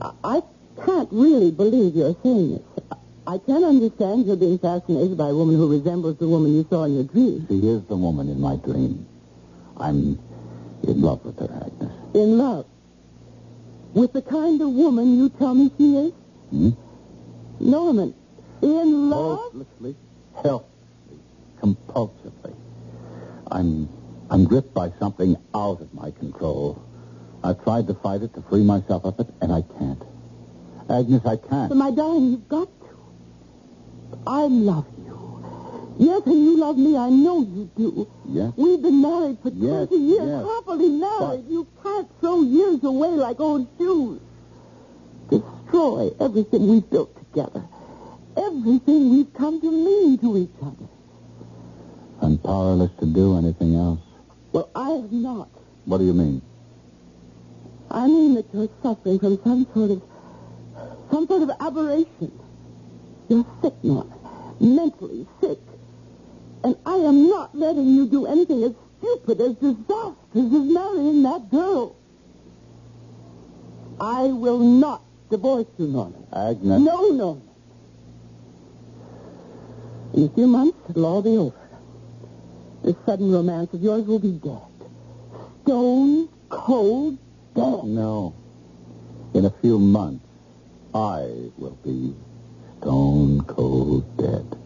I, 0.00 0.12
I 0.22 0.42
can't 0.84 1.08
really 1.10 1.50
believe 1.50 1.96
you're 1.96 2.16
saying 2.22 2.52
this. 2.52 2.62
I 3.26 3.38
can't 3.38 3.64
understand 3.64 4.26
you're 4.26 4.36
being 4.36 4.58
fascinated 4.60 5.18
by 5.18 5.30
a 5.30 5.34
woman 5.34 5.56
who 5.56 5.68
resembles 5.68 6.18
the 6.18 6.28
woman 6.28 6.54
you 6.54 6.64
saw 6.70 6.84
in 6.84 6.94
your 6.94 7.04
dream. 7.04 7.46
She 7.48 7.58
is 7.58 7.82
the 7.86 7.96
woman 7.96 8.28
in 8.28 8.40
my 8.40 8.54
dream. 8.56 9.06
I'm 9.80 10.18
in 10.82 11.00
love 11.00 11.24
with 11.24 11.38
her, 11.38 11.62
Agnes. 11.64 11.92
In 12.14 12.38
love. 12.38 12.66
With 13.94 14.12
the 14.12 14.22
kind 14.22 14.60
of 14.60 14.68
woman 14.70 15.16
you 15.16 15.30
tell 15.30 15.54
me 15.54 15.70
she 15.76 15.96
is? 15.96 16.12
Hmm? 16.50 16.70
Norman, 17.58 18.14
in 18.62 19.10
love? 19.10 19.38
Hopelessly, 19.38 19.96
helplessly, 20.34 21.18
compulsively. 21.60 22.54
I'm, 23.50 23.88
I'm 24.30 24.44
gripped 24.44 24.74
by 24.74 24.92
something 24.98 25.36
out 25.54 25.80
of 25.80 25.92
my 25.92 26.10
control. 26.12 26.82
I've 27.42 27.62
tried 27.64 27.86
to 27.88 27.94
fight 27.94 28.22
it, 28.22 28.34
to 28.34 28.42
free 28.42 28.62
myself 28.62 29.04
of 29.04 29.18
it, 29.18 29.28
and 29.40 29.52
I 29.52 29.62
can't. 29.78 30.02
Agnes, 30.88 31.24
I 31.24 31.36
can't. 31.36 31.68
But 31.68 31.76
my 31.76 31.90
darling, 31.90 32.30
you've 32.30 32.48
got 32.48 32.68
to. 32.80 32.98
I 34.26 34.42
love 34.42 34.86
you. 34.98 34.99
Yes, 36.00 36.22
and 36.24 36.42
you 36.44 36.56
love 36.58 36.78
me. 36.78 36.96
I 36.96 37.10
know 37.10 37.40
you 37.42 37.70
do. 37.76 38.08
Yes? 38.24 38.54
We've 38.56 38.80
been 38.80 39.02
married 39.02 39.36
for 39.42 39.50
Yes, 39.50 39.88
20 39.88 39.96
years, 40.02 40.28
yes. 40.28 40.46
happily 40.46 40.88
married. 40.88 41.44
You 41.46 41.66
can't 41.82 42.08
throw 42.20 42.40
years 42.40 42.82
away 42.82 43.10
like 43.10 43.38
old 43.38 43.66
shoes. 43.76 44.18
Destroy 45.28 46.10
everything 46.18 46.68
we've 46.70 46.88
built 46.88 47.14
together. 47.18 47.62
Everything 48.34 49.10
we've 49.10 49.32
come 49.34 49.60
to 49.60 49.70
mean 49.70 50.16
to 50.18 50.38
each 50.38 50.56
other. 50.62 50.88
I'm 52.22 52.38
powerless 52.38 52.92
to 53.00 53.06
do 53.06 53.36
anything 53.36 53.74
else. 53.74 54.00
Well, 54.52 54.70
I 54.74 54.90
am 54.92 55.22
not. 55.22 55.50
What 55.84 55.98
do 55.98 56.04
you 56.06 56.14
mean? 56.14 56.40
I 57.90 58.06
mean 58.06 58.36
that 58.36 58.46
you're 58.54 58.70
suffering 58.82 59.18
from 59.18 59.38
some 59.44 59.66
sort 59.74 59.90
of 59.90 60.02
some 61.10 61.26
sort 61.26 61.42
of 61.42 61.50
aberration. 61.60 62.32
You're 63.28 63.44
sick, 63.60 63.74
Norman. 63.84 64.12
Mentally 64.60 65.26
sick. 65.42 65.58
And 66.62 66.76
I 66.84 66.96
am 66.96 67.28
not 67.28 67.56
letting 67.56 67.86
you 67.86 68.06
do 68.06 68.26
anything 68.26 68.64
as 68.64 68.72
stupid, 68.98 69.40
as 69.40 69.54
disastrous 69.54 70.16
as 70.34 70.52
marrying 70.52 71.22
that 71.22 71.50
girl. 71.50 71.96
I 74.00 74.24
will 74.24 74.58
not 74.58 75.02
divorce 75.30 75.66
you, 75.78 75.86
Norman. 75.86 76.26
Agnes. 76.32 76.80
No, 76.80 77.10
Norman. 77.10 77.48
In 80.14 80.24
a 80.24 80.28
few 80.30 80.46
months, 80.46 80.76
it'll 80.90 81.06
all 81.06 81.22
be 81.22 81.36
over. 81.36 81.56
This 82.82 82.96
sudden 83.06 83.30
romance 83.30 83.72
of 83.72 83.82
yours 83.82 84.04
will 84.06 84.18
be 84.18 84.32
dead. 84.32 84.58
Stone 85.62 86.28
cold 86.48 87.18
dead. 87.54 87.84
No. 87.84 88.34
In 89.34 89.44
a 89.44 89.50
few 89.62 89.78
months, 89.78 90.24
I 90.94 91.50
will 91.56 91.78
be 91.84 92.14
stone 92.80 93.42
cold 93.44 94.16
dead. 94.16 94.59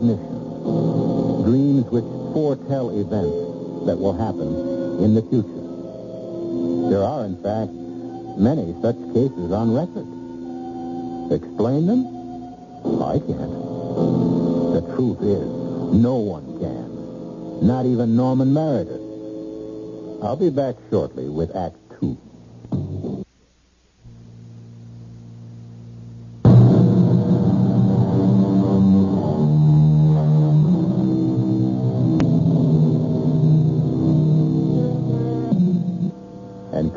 Dreams 0.00 1.84
which 1.90 2.04
foretell 2.34 2.90
events 2.90 3.86
that 3.86 3.96
will 3.96 4.16
happen 4.16 5.02
in 5.02 5.14
the 5.14 5.22
future. 5.22 6.90
There 6.90 7.02
are, 7.02 7.24
in 7.24 7.36
fact, 7.42 7.72
many 8.38 8.74
such 8.82 8.96
cases 9.14 9.52
on 9.52 9.72
record. 9.72 10.06
Explain 11.32 11.86
them? 11.86 12.06
I 13.02 13.18
can't. 13.18 13.54
The 14.74 14.82
truth 14.94 15.22
is, 15.22 15.46
no 15.94 16.16
one 16.16 16.58
can. 16.60 17.66
Not 17.66 17.86
even 17.86 18.16
Norman 18.16 18.52
Meredith. 18.52 19.00
I'll 20.22 20.36
be 20.36 20.50
back 20.50 20.76
shortly 20.90 21.28
with 21.28 21.54
Act 21.56 21.76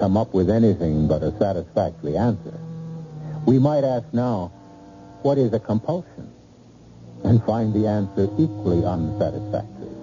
come 0.09 0.17
up 0.17 0.33
with 0.33 0.49
anything 0.49 1.07
but 1.07 1.21
a 1.21 1.31
satisfactory 1.37 2.17
answer. 2.17 2.57
We 3.45 3.59
might 3.59 3.83
ask 3.83 4.11
now, 4.11 4.51
what 5.21 5.37
is 5.37 5.53
a 5.53 5.59
compulsion? 5.59 6.33
And 7.23 7.43
find 7.43 7.75
the 7.75 7.85
answer 7.85 8.23
equally 8.39 8.83
unsatisfactory. 8.83 9.93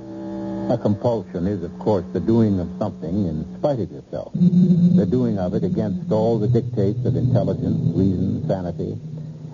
A 0.70 0.78
compulsion 0.78 1.48
is, 1.48 1.64
of 1.64 1.76
course, 1.80 2.04
the 2.12 2.20
doing 2.20 2.60
of 2.60 2.68
something 2.78 3.26
in 3.26 3.58
spite 3.58 3.80
of 3.80 3.90
yourself. 3.90 4.32
The 4.34 5.08
doing 5.10 5.40
of 5.40 5.54
it 5.54 5.64
against 5.64 6.12
all 6.12 6.38
the 6.38 6.46
dictates 6.46 7.04
of 7.04 7.16
intelligence, 7.16 7.96
reason, 7.96 8.46
sanity. 8.46 8.96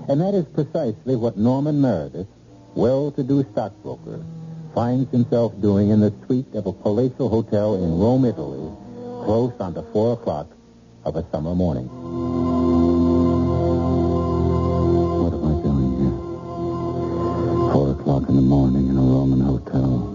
And 0.07 0.21
that 0.21 0.35
is 0.35 0.45
precisely 0.53 1.17
what 1.17 1.39
Norman 1.39 1.81
Meredith, 1.81 2.29
well-to-do 2.75 3.47
stockbroker, 3.53 4.23
finds 4.75 5.11
himself 5.13 5.59
doing 5.63 5.89
in 5.89 6.01
the 6.01 6.13
suite 6.27 6.53
of 6.53 6.67
a 6.67 6.73
palatial 6.75 7.31
hotel 7.31 7.77
in 7.77 7.99
Rome, 7.99 8.27
Italy, 8.27 8.71
close 9.23 9.55
on 9.61 9.73
to 9.75 9.83
four 9.93 10.15
o'clock 10.15 10.49
of 11.05 11.15
a 11.17 11.25
summer 11.31 11.55
morning. 11.55 11.87
What 15.23 15.33
am 15.33 15.45
I 15.47 15.55
doing 15.63 15.91
here? 16.03 16.17
Four 17.73 17.91
o'clock 17.93 18.29
in 18.29 18.35
the 18.37 18.43
morning 18.43 18.89
in 18.89 18.97
a 18.97 19.01
Roman 19.01 19.41
hotel. 19.41 20.11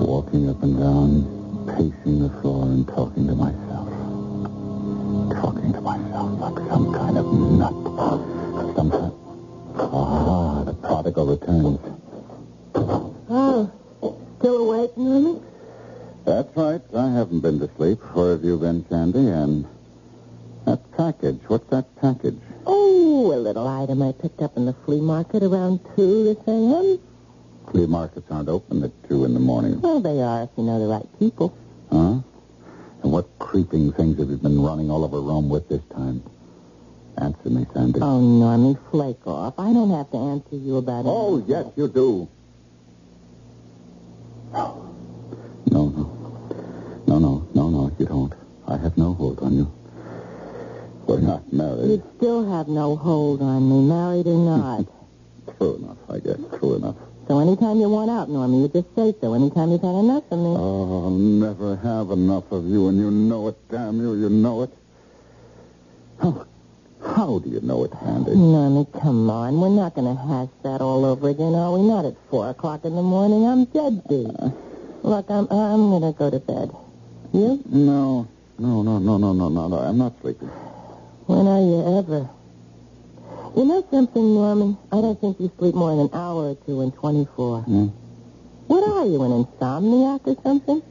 Walking 0.00 0.48
up 0.48 0.62
and 0.62 0.78
down, 0.78 1.24
pacing 1.66 2.20
the 2.20 2.30
floor 2.40 2.64
and 2.64 2.88
talking 2.88 3.26
to 3.26 3.34
myself. 3.34 3.88
Talking 5.40 5.72
to 5.74 5.80
myself 5.80 6.40
like 6.40 6.56
some 6.68 6.92
kind 6.94 7.18
of 7.18 7.26
nut. 7.32 7.72
Some 8.76 8.90
kind... 8.90 9.12
Ah, 9.78 10.64
the 10.64 10.72
prodigal 10.72 11.26
returns. 11.26 11.80
Oh, 13.28 13.70
still 14.38 14.56
awake, 14.56 14.96
Norman? 14.96 15.35
Right. 16.56 16.80
I 16.96 17.10
haven't 17.10 17.40
been 17.40 17.58
to 17.60 17.68
sleep. 17.76 18.00
Where 18.14 18.30
have 18.30 18.42
you 18.42 18.56
been, 18.56 18.86
Sandy? 18.88 19.28
And 19.28 19.66
that 20.64 20.80
package. 20.96 21.38
What's 21.48 21.68
that 21.68 21.94
package? 22.00 22.38
Oh, 22.64 23.30
a 23.34 23.36
little 23.36 23.68
item 23.68 24.00
I 24.00 24.12
picked 24.12 24.40
up 24.40 24.56
in 24.56 24.64
the 24.64 24.72
flea 24.72 25.02
market 25.02 25.42
around 25.42 25.80
2 25.96 26.24
this 26.24 26.38
a.m. 26.46 26.98
Flea 27.70 27.86
markets 27.86 28.30
aren't 28.30 28.48
open 28.48 28.82
at 28.82 28.90
2 29.06 29.26
in 29.26 29.34
the 29.34 29.40
morning. 29.40 29.82
Well, 29.82 30.00
they 30.00 30.22
are 30.22 30.44
if 30.44 30.50
you 30.56 30.64
know 30.64 30.78
the 30.80 30.86
right 30.86 31.06
people. 31.18 31.54
Huh? 31.92 32.20
And 33.02 33.12
what 33.12 33.28
creeping 33.38 33.92
things 33.92 34.18
have 34.18 34.30
you 34.30 34.38
been 34.38 34.62
running 34.62 34.90
all 34.90 35.04
over 35.04 35.20
Rome 35.20 35.50
with 35.50 35.68
this 35.68 35.82
time? 35.92 36.22
Answer 37.18 37.50
me, 37.50 37.66
Sandy. 37.74 38.00
Oh, 38.00 38.18
Normie, 38.18 38.78
flake 38.90 39.26
off. 39.26 39.58
I 39.58 39.74
don't 39.74 39.90
have 39.90 40.10
to 40.12 40.16
answer 40.16 40.56
you 40.56 40.78
about 40.78 41.00
it. 41.04 41.08
Oh, 41.08 41.44
yes, 41.46 41.66
you 41.76 41.88
do. 41.88 42.28
No, 44.52 45.88
no. 45.88 46.12
No, 47.06 47.20
no, 47.20 47.46
no, 47.54 47.68
no, 47.70 47.92
you 47.98 48.06
don't. 48.06 48.32
I 48.66 48.75
have 48.86 48.96
no 48.96 49.14
hold 49.14 49.40
on 49.40 49.52
you. 49.52 49.66
We're 51.08 51.18
not 51.18 51.52
married. 51.52 51.90
You 51.90 52.02
still 52.18 52.48
have 52.52 52.68
no 52.68 52.94
hold 52.94 53.42
on 53.42 53.68
me, 53.68 53.82
married 53.82 54.28
or 54.28 54.38
not. 54.38 54.86
True 55.58 55.74
enough, 55.74 55.98
I 56.08 56.18
guess. 56.20 56.38
True 56.58 56.76
enough. 56.76 56.94
so 57.26 57.40
anytime 57.40 57.80
you 57.80 57.88
want 57.88 58.10
out, 58.10 58.28
Normie, 58.28 58.62
you 58.62 58.68
just 58.68 58.94
say 58.94 59.12
so. 59.20 59.34
Anytime 59.34 59.72
you've 59.72 59.82
had 59.82 59.96
enough 59.96 60.22
of 60.30 60.38
me. 60.38 60.54
Oh, 60.56 61.04
I'll 61.04 61.10
never 61.10 61.74
have 61.74 62.12
enough 62.12 62.44
of 62.52 62.64
you, 62.66 62.86
and 62.86 62.96
you 62.96 63.10
know 63.10 63.48
it, 63.48 63.56
damn 63.70 63.98
you, 64.00 64.14
you 64.14 64.28
know 64.28 64.62
it. 64.62 64.70
How, 66.22 66.46
how 67.04 67.40
do 67.40 67.50
you 67.50 67.60
know 67.62 67.82
it, 67.82 67.92
Handy? 67.92 68.32
Normie, 68.32 68.86
come 69.02 69.28
on. 69.28 69.60
We're 69.60 69.68
not 69.70 69.96
going 69.96 70.14
to 70.14 70.22
hash 70.22 70.54
that 70.62 70.80
all 70.80 71.04
over 71.04 71.28
again, 71.28 71.56
are 71.56 71.72
we? 71.72 71.82
Not 71.82 72.04
at 72.04 72.14
4 72.30 72.50
o'clock 72.50 72.84
in 72.84 72.94
the 72.94 73.02
morning. 73.02 73.46
I'm 73.46 73.64
dead 73.64 74.06
beat. 74.08 74.30
Uh. 74.38 74.50
Look, 75.02 75.26
I'm, 75.28 75.48
I'm 75.50 75.90
going 75.90 76.02
to 76.02 76.16
go 76.16 76.30
to 76.30 76.38
bed. 76.38 76.70
You? 77.32 77.62
No, 77.66 78.28
no, 78.58 78.82
no, 78.82 78.98
no, 78.98 79.18
no, 79.18 79.32
no, 79.32 79.48
no, 79.48 79.68
no. 79.68 79.76
I'm 79.76 79.98
not 79.98 80.14
sleeping. 80.20 80.48
When 81.26 81.46
are 81.46 81.60
you 81.60 81.98
ever? 81.98 82.28
You 83.56 83.64
know 83.64 83.86
something, 83.90 84.34
Norman? 84.34 84.76
I 84.92 85.00
don't 85.00 85.20
think 85.20 85.40
you 85.40 85.50
sleep 85.58 85.74
more 85.74 85.90
than 85.90 86.06
an 86.06 86.10
hour 86.12 86.50
or 86.50 86.54
two 86.66 86.82
in 86.82 86.92
24. 86.92 87.62
Hmm? 87.62 87.86
What 88.66 88.84
are 88.84 89.06
you, 89.06 89.22
an 89.22 89.44
insomniac 89.44 90.26
or 90.26 90.36
something? 90.42 90.82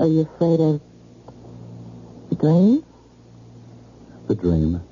Are 0.00 0.06
you 0.06 0.20
afraid 0.20 0.60
of 0.60 0.80
the 2.30 2.34
dream? 2.36 2.84
The 4.26 4.34
dream. 4.34 4.82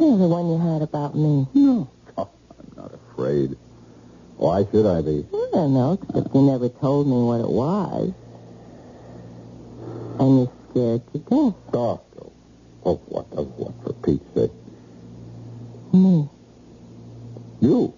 Yeah, 0.00 0.16
the 0.16 0.28
one 0.28 0.48
you 0.48 0.58
had 0.58 0.82
about 0.82 1.14
me. 1.14 1.46
No. 1.54 1.90
Oh, 2.16 2.28
I'm 2.58 2.72
not 2.76 2.92
afraid. 2.94 3.56
Why 4.36 4.64
should 4.70 4.86
I 4.86 5.02
be? 5.02 5.26
I 5.32 5.48
don't 5.52 5.74
know, 5.74 5.98
except 6.02 6.34
you 6.34 6.42
never 6.42 6.68
told 6.68 7.06
me 7.06 7.22
what 7.22 7.40
it 7.40 7.48
was. 7.48 8.12
And 10.18 10.38
you're 10.38 10.52
scared 10.70 11.12
to 11.12 11.18
death. 11.18 11.54
Oh, 11.74 12.32
oh 12.84 12.96
what, 13.06 13.26
of 13.32 13.46
what, 13.58 13.72
for 13.82 13.92
Pete's 13.94 14.34
sake? 14.34 14.50
Me. 15.92 16.28
You. 17.60 17.94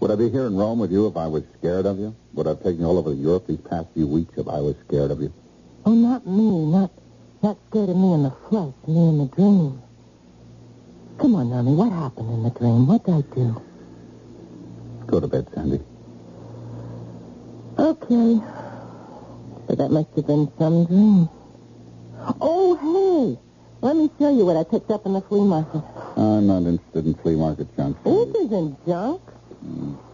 Would 0.00 0.10
I 0.10 0.16
be 0.16 0.28
here 0.28 0.46
in 0.46 0.54
Rome 0.54 0.80
with 0.80 0.92
you 0.92 1.06
if 1.06 1.16
I 1.16 1.26
was 1.26 1.44
scared 1.58 1.86
of 1.86 1.98
you? 1.98 2.14
Would 2.34 2.46
I 2.46 2.50
have 2.50 2.62
taken 2.62 2.80
you 2.80 2.86
all 2.86 2.98
over 2.98 3.14
Europe 3.14 3.46
these 3.46 3.60
past 3.60 3.88
few 3.94 4.06
weeks 4.06 4.36
if 4.36 4.46
I 4.48 4.60
was 4.60 4.76
scared 4.86 5.10
of 5.10 5.22
you? 5.22 5.32
Oh, 5.86 5.92
not 5.92 6.26
me. 6.26 6.66
Not, 6.66 6.90
not 7.42 7.56
scared 7.70 7.88
of 7.88 7.96
me 7.96 8.12
in 8.12 8.22
the 8.24 8.30
flesh, 8.48 8.74
me 8.86 9.08
in 9.08 9.18
the 9.18 9.26
dream. 9.34 9.80
Come 11.18 11.36
on, 11.36 11.46
Normie, 11.48 11.74
what 11.74 11.90
happened 11.90 12.28
in 12.34 12.42
the 12.42 12.50
dream? 12.50 12.86
What'd 12.86 13.08
I 13.08 13.22
do? 13.34 13.62
Go 15.06 15.20
to 15.20 15.26
bed, 15.26 15.48
Sandy. 15.54 15.80
Okay. 17.78 18.63
But 19.66 19.78
that 19.78 19.90
must 19.90 20.08
have 20.16 20.26
been 20.26 20.50
some 20.58 20.86
dream. 20.86 21.28
Oh, 22.40 22.76
hey! 22.80 23.40
Let 23.80 23.96
me 23.96 24.10
show 24.18 24.30
you 24.30 24.46
what 24.46 24.56
I 24.56 24.64
picked 24.64 24.90
up 24.90 25.04
in 25.04 25.12
the 25.12 25.20
flea 25.20 25.44
market. 25.44 25.82
I'm 26.16 26.46
not 26.46 26.62
interested 26.62 27.06
in 27.06 27.14
flea 27.14 27.36
market 27.36 27.74
junk. 27.76 28.02
This 28.04 28.34
isn't 28.46 28.86
junk. 28.86 29.20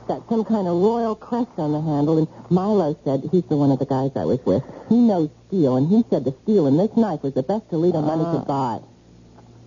Got 0.09 0.29
some 0.29 0.45
kind 0.45 0.67
of 0.67 0.75
royal 0.83 1.15
crest 1.15 1.51
on 1.57 1.73
the 1.73 1.81
handle, 1.81 2.19
and 2.19 2.27
Milo 2.51 2.99
said, 3.05 3.29
he's 3.31 3.45
the 3.45 3.57
one 3.57 3.71
of 3.71 3.79
the 3.79 3.87
guys 3.87 4.11
I 4.17 4.25
was 4.25 4.41
with, 4.45 4.65
he 4.89 4.97
knows 4.97 5.31
steel, 5.47 5.77
and 5.77 5.89
he 5.89 6.05
said 6.11 6.25
the 6.25 6.35
steel 6.43 6.67
in 6.67 6.77
this 6.77 6.91
knife 6.97 7.23
was 7.23 7.35
the 7.35 7.45
best 7.45 7.71
Toledo 7.71 7.99
ah. 7.99 8.03
money 8.03 8.25
could 8.25 8.47
buy. 8.47 8.81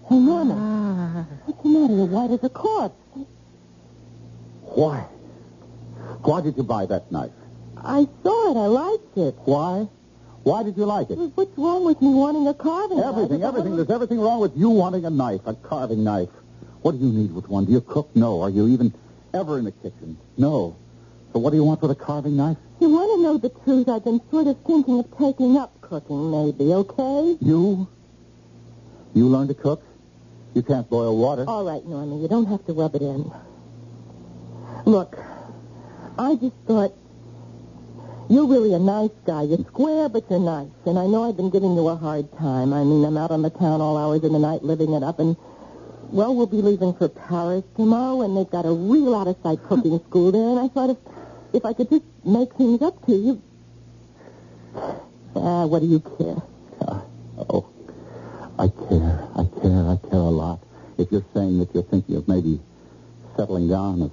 Hey, 0.10 0.20
Norman, 0.20 0.58
ah. 0.60 1.26
what's 1.46 1.64
the 1.64 1.70
matter? 1.70 1.94
You're 1.96 2.06
white 2.08 2.32
as 2.32 2.44
a 2.44 2.50
corpse. 2.50 2.96
Why? 4.64 5.06
Why 6.24 6.42
did 6.42 6.58
you 6.58 6.64
buy 6.64 6.88
that 6.88 7.10
knife? 7.12 7.32
I 7.84 8.08
saw 8.24 8.52
it. 8.52 8.58
I 8.58 8.68
liked 8.68 9.18
it. 9.18 9.36
Why? 9.46 9.88
Why 10.44 10.64
did 10.64 10.78
you 10.78 10.86
like 10.86 11.10
it? 11.10 11.16
What's 11.16 11.58
wrong 11.58 11.86
with 11.86 12.02
me 12.02 12.10
wanting 12.10 12.48
a 12.48 12.54
carving 12.54 12.98
knife? 12.98 13.08
Everything, 13.08 13.44
everything. 13.44 13.76
There's 13.76 13.90
everything 13.90 14.20
wrong 14.20 14.42
with 14.42 14.56
you 14.58 14.70
wanting 14.70 15.06
a 15.06 15.10
knife, 15.10 15.42
a 15.46 15.54
carving 15.54 16.04
knife. 16.04 16.30
What 16.82 16.94
do 16.94 16.98
you 16.98 17.12
need 17.12 17.34
with 17.34 17.48
one? 17.48 17.66
Do 17.66 17.72
you 17.72 17.82
cook? 17.82 18.14
No. 18.16 18.42
Are 18.42 18.50
you 18.50 18.68
even 18.68 18.94
ever 19.34 19.58
in 19.58 19.66
the 19.66 19.72
kitchen? 19.72 20.18
No. 20.38 20.76
So 21.32 21.40
what 21.40 21.52
do 21.52 21.56
you 21.56 21.64
want 21.64 21.82
with 21.82 21.92
a 21.92 21.96
carving 21.96 22.36
knife? 22.36 22.58
You 22.80 22.90
want 22.90 23.18
to 23.18 23.24
know 23.24 23.38
the 23.38 23.50
truth? 23.64 23.88
I've 23.88 24.04
been 24.04 24.22
sort 24.30 24.48
of 24.48 24.58
thinking 24.66 25.00
of 25.00 25.18
taking 25.18 25.58
up 25.58 25.80
cooking, 25.82 26.32
maybe, 26.32 26.74
okay? 26.74 27.38
You? 27.40 27.88
You 29.14 29.28
learn 29.28 29.48
to 29.48 29.54
cook? 29.54 29.82
You 30.54 30.62
can't 30.62 30.90
boil 30.90 31.18
water. 31.18 31.46
All 31.48 31.64
right, 31.64 31.84
Norman, 31.86 32.22
you 32.22 32.28
don't 32.28 32.46
have 32.46 32.66
to 32.66 32.74
rub 32.74 32.96
it 32.96 33.02
in. 33.02 33.32
Look, 34.86 35.18
I 36.20 36.36
just 36.36 36.56
thought 36.68 36.94
you're 38.30 38.48
really 38.48 38.74
a 38.74 38.80
nice 38.80 39.12
guy. 39.26 39.44
You're 39.44 39.66
square, 39.68 40.10
but 40.10 40.24
you're 40.30 40.40
nice. 40.40 40.70
And 40.86 40.98
I 40.98 41.08
know 41.08 41.28
I've 41.28 41.38
been 41.38 41.50
giving 41.50 41.76
you 41.76 41.88
a 41.88 41.96
hard 41.96 42.32
time. 42.38 42.74
I 42.74 42.84
mean, 42.84 43.04
I'm 43.04 43.18
out 43.18 43.32
on 43.32 43.42
the 43.42 43.50
town 43.50 43.82
all 43.82 43.98
hours 43.98 44.24
of 44.24 44.32
the 44.32 44.40
night 44.40 44.64
living 44.64 44.94
it 44.94 45.04
up, 45.04 45.20
and 45.20 45.36
well, 46.12 46.36
we'll 46.36 46.48
be 46.48 46.62
leaving 46.62 46.94
for 46.94 47.10
Paris 47.10 47.64
tomorrow, 47.76 48.22
and 48.22 48.38
they've 48.38 48.50
got 48.50 48.66
a 48.66 48.72
real 48.72 49.16
out-of-sight 49.16 49.64
cooking 49.64 50.00
school 50.10 50.32
there, 50.32 50.50
and 50.50 50.60
I 50.60 50.68
thought 50.68 50.92
if, 50.92 50.98
if 51.54 51.66
I 51.66 51.74
could 51.74 51.90
just 51.90 52.06
make 52.24 52.54
things 52.54 52.82
up 52.82 53.06
to 53.08 53.14
you... 53.14 53.42
Ah, 55.36 55.66
what 55.66 55.82
do 55.82 55.88
you 55.88 56.00
care? 56.00 56.38
Uh, 56.82 57.02
oh, 57.50 57.68
I 58.60 58.68
care. 58.68 59.28
I 59.36 59.44
care. 59.62 59.90
I 59.90 59.98
care 60.10 60.20
a 60.20 60.30
lot. 60.30 60.60
If 60.98 61.12
you're 61.12 61.26
saying 61.34 61.58
that 61.60 61.74
you're 61.74 61.84
thinking 61.84 62.16
of 62.16 62.28
maybe 62.28 62.62
settling 63.36 63.68
down, 63.68 64.04
of 64.04 64.12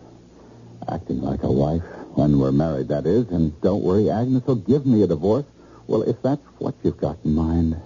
acting 0.88 1.20
like 1.20 1.42
a 1.42 1.52
wife 1.52 1.82
when 2.14 2.38
we're 2.38 2.52
married, 2.52 2.88
that 2.88 3.06
is, 3.06 3.28
and 3.28 3.58
don't 3.60 3.82
worry, 3.82 4.10
Agnes 4.10 4.44
will 4.46 4.56
give 4.56 4.86
me 4.86 5.02
a 5.02 5.06
divorce. 5.06 5.46
Well, 5.86 6.02
if 6.02 6.20
that's 6.22 6.42
what 6.58 6.74
you've 6.82 6.98
got 6.98 7.18
in 7.24 7.34
mind, 7.34 7.80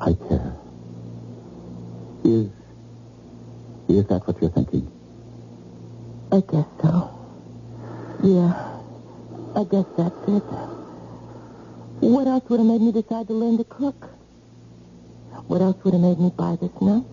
I 0.00 0.12
care. 0.14 0.54
Is 2.24 2.48
is 3.88 4.04
that 4.06 4.26
what 4.26 4.40
you're 4.40 4.50
thinking? 4.50 4.90
I 6.32 6.40
guess 6.40 6.66
so. 6.82 7.10
Yeah, 8.22 8.80
I 9.54 9.64
guess 9.64 9.86
that's 9.96 10.28
it. 10.28 10.42
What 12.00 12.26
else 12.26 12.44
would 12.48 12.60
have 12.60 12.66
made 12.66 12.80
me 12.80 12.92
decide 12.92 13.28
to 13.28 13.32
learn 13.32 13.58
to 13.58 13.64
cook? 13.64 14.10
What 15.46 15.62
else 15.62 15.76
would 15.84 15.94
have 15.94 16.02
made 16.02 16.18
me 16.18 16.30
buy 16.36 16.56
this 16.60 16.72
knife? 16.80 17.04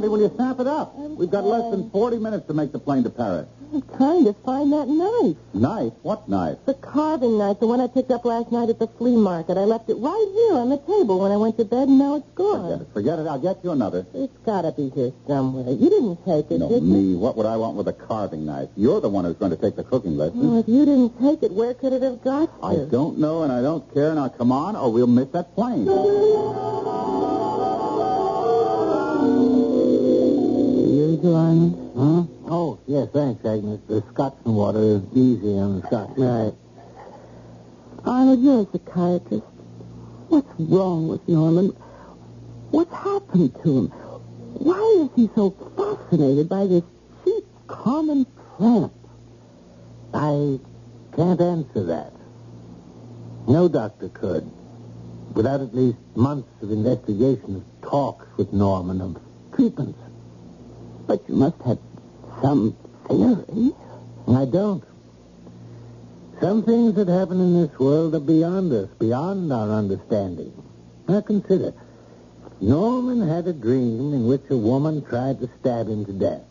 Sandy, 0.00 0.08
will 0.08 0.22
you 0.22 0.32
snap 0.34 0.58
it 0.58 0.66
up? 0.66 0.96
We've 0.96 1.30
got 1.30 1.44
less 1.44 1.70
than 1.70 1.90
40 1.90 2.16
minutes 2.20 2.46
to 2.46 2.54
make 2.54 2.72
the 2.72 2.78
plane 2.78 3.02
to 3.04 3.10
Paris. 3.10 3.46
I'm 3.70 3.82
trying 3.98 4.24
to 4.24 4.32
find 4.32 4.72
that 4.72 4.88
knife. 4.88 5.36
Knife? 5.52 5.92
What 6.00 6.26
knife? 6.26 6.56
The 6.64 6.72
carving 6.72 7.36
knife, 7.36 7.60
the 7.60 7.66
one 7.66 7.82
I 7.82 7.86
picked 7.86 8.10
up 8.10 8.24
last 8.24 8.50
night 8.50 8.70
at 8.70 8.78
the 8.78 8.88
flea 8.96 9.14
market. 9.14 9.58
I 9.58 9.64
left 9.64 9.90
it 9.90 9.96
right 9.96 10.28
here 10.32 10.54
on 10.56 10.70
the 10.70 10.78
table 10.78 11.20
when 11.20 11.30
I 11.32 11.36
went 11.36 11.58
to 11.58 11.66
bed, 11.66 11.86
and 11.88 11.98
now 11.98 12.16
it's 12.16 12.26
gone. 12.34 12.62
Forget 12.64 12.80
it. 12.80 12.92
Forget 12.94 13.18
it. 13.18 13.26
I'll 13.28 13.38
get 13.38 13.62
you 13.62 13.72
another. 13.72 14.06
It's 14.14 14.34
got 14.46 14.62
to 14.62 14.72
be 14.72 14.88
here 14.88 15.12
somewhere. 15.28 15.68
You 15.70 15.90
didn't 15.90 16.16
take 16.24 16.50
it, 16.50 16.60
No, 16.60 16.70
did 16.70 16.82
you? 16.82 16.88
me. 16.88 17.14
What 17.14 17.36
would 17.36 17.46
I 17.46 17.58
want 17.58 17.76
with 17.76 17.86
a 17.88 17.92
carving 17.92 18.46
knife? 18.46 18.70
You're 18.74 19.02
the 19.02 19.10
one 19.10 19.26
who's 19.26 19.36
going 19.36 19.52
to 19.52 19.60
take 19.60 19.76
the 19.76 19.84
cooking 19.84 20.16
lesson. 20.16 20.40
Well, 20.50 20.60
if 20.60 20.66
you 20.66 20.86
didn't 20.86 21.20
take 21.20 21.42
it, 21.42 21.52
where 21.52 21.74
could 21.74 21.92
it 21.92 22.00
have 22.02 22.24
got 22.24 22.46
to? 22.62 22.66
I 22.66 22.86
don't 22.90 23.18
know, 23.18 23.42
and 23.42 23.52
I 23.52 23.60
don't 23.60 23.84
care. 23.92 24.14
Now, 24.14 24.28
come 24.30 24.50
on, 24.50 24.76
or 24.76 24.90
we'll 24.90 25.06
miss 25.06 25.28
that 25.28 25.54
plane. 25.54 25.86
Arnold? 31.24 31.92
Huh? 31.96 32.50
Oh, 32.50 32.78
yes, 32.86 33.08
thanks, 33.12 33.44
Agnes. 33.44 33.80
The 33.88 34.02
Scotch 34.12 34.36
and 34.44 34.54
water 34.56 34.80
is 34.80 35.02
easy 35.14 35.58
on 35.58 35.80
the 35.80 35.86
Scotch. 35.86 36.10
Right. 36.16 36.54
Arnold, 38.04 38.42
you're 38.42 38.62
a 38.62 38.66
psychiatrist. 38.72 39.44
What's 40.28 40.48
wrong 40.58 41.08
with 41.08 41.28
Norman? 41.28 41.76
What's 42.70 42.92
happened 42.92 43.54
to 43.62 43.78
him? 43.78 43.86
Why 43.88 45.04
is 45.04 45.10
he 45.16 45.30
so 45.34 45.50
fascinated 45.76 46.48
by 46.48 46.66
this 46.66 46.84
cheap, 47.24 47.44
common 47.66 48.26
tramp? 48.56 48.92
I 50.14 50.58
can't 51.16 51.40
answer 51.40 51.84
that. 51.84 52.12
No 53.48 53.68
doctor 53.68 54.08
could. 54.08 54.50
Without 55.34 55.60
at 55.60 55.74
least 55.74 55.98
months 56.14 56.48
of 56.62 56.70
investigation, 56.70 57.56
of 57.56 57.88
talks 57.88 58.26
with 58.36 58.52
Norman, 58.52 59.00
of 59.00 59.16
treatments. 59.54 59.98
But 61.10 61.28
you 61.28 61.34
must 61.34 61.60
have 61.62 61.80
some 62.40 62.76
theory. 63.08 63.74
I 64.28 64.44
don't. 64.44 64.84
Some 66.40 66.62
things 66.62 66.94
that 66.94 67.08
happen 67.08 67.40
in 67.40 67.62
this 67.62 67.76
world 67.80 68.14
are 68.14 68.20
beyond 68.20 68.72
us, 68.72 68.88
beyond 69.00 69.52
our 69.52 69.70
understanding. 69.70 70.52
Now 71.08 71.20
consider. 71.20 71.74
Norman 72.60 73.26
had 73.26 73.48
a 73.48 73.52
dream 73.52 74.14
in 74.14 74.28
which 74.28 74.44
a 74.50 74.56
woman 74.56 75.04
tried 75.04 75.40
to 75.40 75.50
stab 75.58 75.88
him 75.88 76.06
to 76.06 76.12
death. 76.12 76.44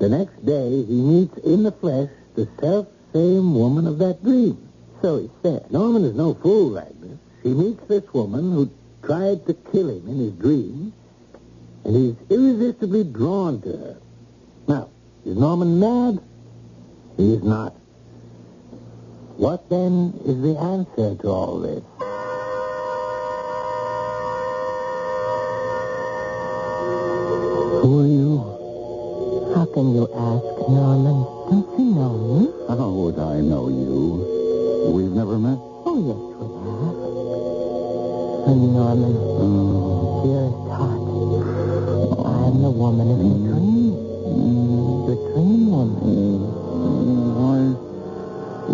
The 0.00 0.08
next 0.08 0.44
day, 0.44 0.82
he 0.82 1.00
meets 1.00 1.38
in 1.38 1.62
the 1.62 1.70
flesh 1.70 2.10
the 2.34 2.48
self-same 2.60 3.54
woman 3.54 3.86
of 3.86 3.98
that 3.98 4.24
dream. 4.24 4.68
So 5.00 5.18
he 5.18 5.30
said. 5.44 5.70
Norman 5.70 6.04
is 6.04 6.16
no 6.16 6.34
fool, 6.34 6.76
Agnes. 6.76 7.20
He 7.44 7.50
meets 7.50 7.84
this 7.86 8.12
woman 8.12 8.50
who 8.50 8.68
tried 9.04 9.46
to 9.46 9.54
kill 9.54 9.90
him 9.90 10.08
in 10.08 10.18
his 10.18 10.32
dream, 10.32 10.92
and 11.84 11.96
he's 11.96 12.16
irresistibly 12.30 13.04
drawn 13.04 13.60
to 13.62 13.68
her. 13.70 13.96
Now, 14.68 14.88
is 15.24 15.36
Norman 15.36 15.78
mad? 15.80 16.20
He 17.16 17.34
is 17.34 17.42
not. 17.42 17.74
What 19.36 19.68
then 19.70 20.12
is 20.26 20.40
the 20.42 20.56
answer 20.58 21.16
to 21.22 21.28
all 21.28 21.60
this? 21.60 21.82
Who 27.82 27.90
are 28.00 28.06
you? 28.06 29.52
How 29.54 29.64
can 29.72 29.94
you 29.94 30.04
ask, 30.12 30.44
Norman? 30.68 31.18
Don't 31.48 31.68
you 31.78 31.84
know 31.96 32.12
me? 32.36 32.44
How 32.68 32.88
would 32.90 33.18
I 33.18 33.40
know 33.40 33.68
you? 33.68 34.92
We've 34.92 35.12
never 35.12 35.38
met. 35.38 35.58
Oh, 35.88 35.96
yes, 36.08 36.20
we 36.40 36.46
have. 36.68 36.98
And 38.50 38.60
Norman, 38.74 39.14
Oh. 39.16 40.22
dearest 40.24 40.60
heart, 42.50 42.56
I 42.56 42.56
am 42.56 42.62
the 42.62 42.70
woman 42.70 43.10
of 43.10 43.18
your 43.18 43.54
dream. 43.54 43.94
Your 45.06 45.18
dream 45.32 45.70
woman. 45.70 46.40
Why, 47.40 47.58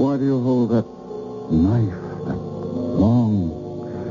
why 0.01 0.17
do 0.17 0.25
you 0.25 0.41
hold 0.41 0.71
that 0.71 0.87
knife, 1.53 2.01
that 2.27 2.37
long, 2.37 3.51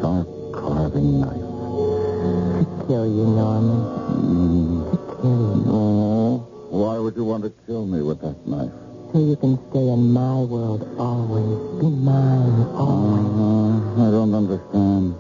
sharp 0.02 0.28
carving 0.54 1.22
knife? 1.22 1.32
To 1.36 2.86
kill 2.88 3.06
you, 3.06 3.26
Norman. 3.26 3.82
Mm. 4.26 4.92
To 4.92 4.98
kill 5.22 5.42
you. 5.56 5.72
Oh, 5.72 6.38
why 6.70 6.98
would 6.98 7.16
you 7.16 7.24
want 7.24 7.44
to 7.44 7.54
kill 7.66 7.86
me 7.86 8.02
with 8.02 8.22
that 8.22 8.48
knife? 8.48 8.72
So 9.14 9.20
you 9.20 9.36
can 9.38 9.58
stay 9.70 9.88
in 9.88 10.12
my 10.12 10.36
world 10.42 10.84
always. 11.00 11.82
Be 11.82 11.88
mine 11.88 12.68
always. 12.76 13.26
Uh, 13.36 14.08
I 14.08 14.12
don't 14.12 14.34
understand. 14.34 15.15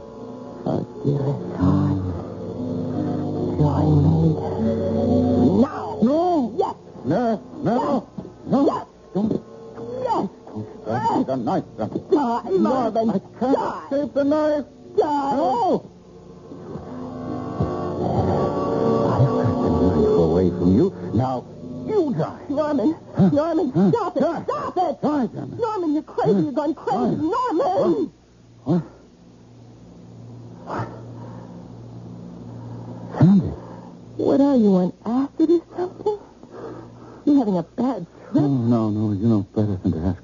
Having 37.55 37.57
a 37.57 37.81
bad 37.81 38.07
trip? 38.29 38.43
Oh, 38.43 38.47
no, 38.47 38.89
no, 38.89 39.07
no. 39.07 39.13
You 39.13 39.27
know 39.27 39.41
better 39.55 39.77
than 39.77 39.91
to 39.91 39.97
ask. 40.09 40.21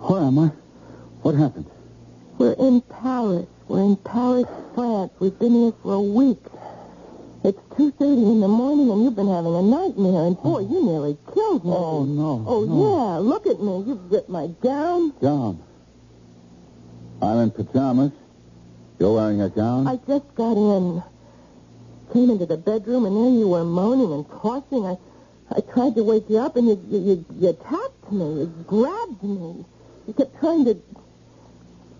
Where 0.00 0.22
am 0.22 0.38
I? 0.38 0.46
What 1.22 1.34
happened? 1.34 1.66
We're 2.38 2.54
in 2.54 2.80
Paris. 2.82 3.46
We're 3.68 3.82
in 3.82 3.96
Paris, 3.96 4.46
France. 4.74 5.12
We've 5.18 5.38
been 5.38 5.52
here 5.52 5.72
for 5.82 5.94
a 5.94 6.00
week. 6.00 6.42
It's 7.44 7.58
2.30 7.78 8.32
in 8.32 8.40
the 8.40 8.48
morning, 8.48 8.90
and 8.90 9.04
you've 9.04 9.16
been 9.16 9.28
having 9.28 9.54
a 9.54 9.62
nightmare. 9.62 10.26
And, 10.26 10.36
boy, 10.42 10.60
you 10.60 10.84
nearly 10.84 11.16
killed 11.32 11.64
me. 11.64 11.72
Oh, 11.72 12.04
no. 12.04 12.44
Oh, 12.46 12.64
no. 12.64 12.74
yeah. 12.82 13.18
Look 13.18 13.46
at 13.46 13.60
me. 13.60 13.84
You've 13.86 14.10
ripped 14.10 14.28
my 14.28 14.48
gown. 14.62 15.12
Gown. 15.20 15.62
I'm 17.22 17.38
in 17.38 17.50
pajamas. 17.50 18.12
You're 18.98 19.14
wearing 19.14 19.40
a 19.40 19.48
gown? 19.48 19.86
I 19.86 19.96
just 20.06 20.34
got 20.34 20.56
in. 20.56 21.02
Came 22.12 22.30
into 22.30 22.46
the 22.46 22.56
bedroom, 22.56 23.04
and 23.04 23.16
there 23.16 23.30
you 23.30 23.48
were 23.48 23.64
moaning 23.64 24.12
and 24.12 24.28
tossing. 24.40 24.86
I, 24.86 24.96
I 25.54 25.60
tried 25.72 25.94
to 25.94 26.02
wake 26.02 26.28
you 26.28 26.38
up, 26.38 26.56
and 26.56 26.68
you, 26.68 26.80
you, 26.88 26.98
you, 26.98 27.24
you 27.38 27.48
attacked 27.48 28.12
me. 28.12 28.40
You 28.40 28.64
grabbed 28.66 29.22
me. 29.22 29.64
You 30.06 30.14
kept 30.14 30.38
trying 30.40 30.64
to 30.64 30.76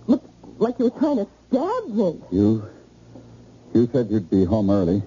look 0.07 0.23
like 0.59 0.79
you 0.79 0.87
were 0.87 0.99
trying 0.99 1.17
to 1.17 1.29
stab 1.49 1.89
me. 1.89 2.21
You. 2.31 2.65
You 3.75 3.89
said 3.93 4.09
you'd 4.11 4.31
be 4.31 4.45
home 4.45 4.71
early. 4.71 5.03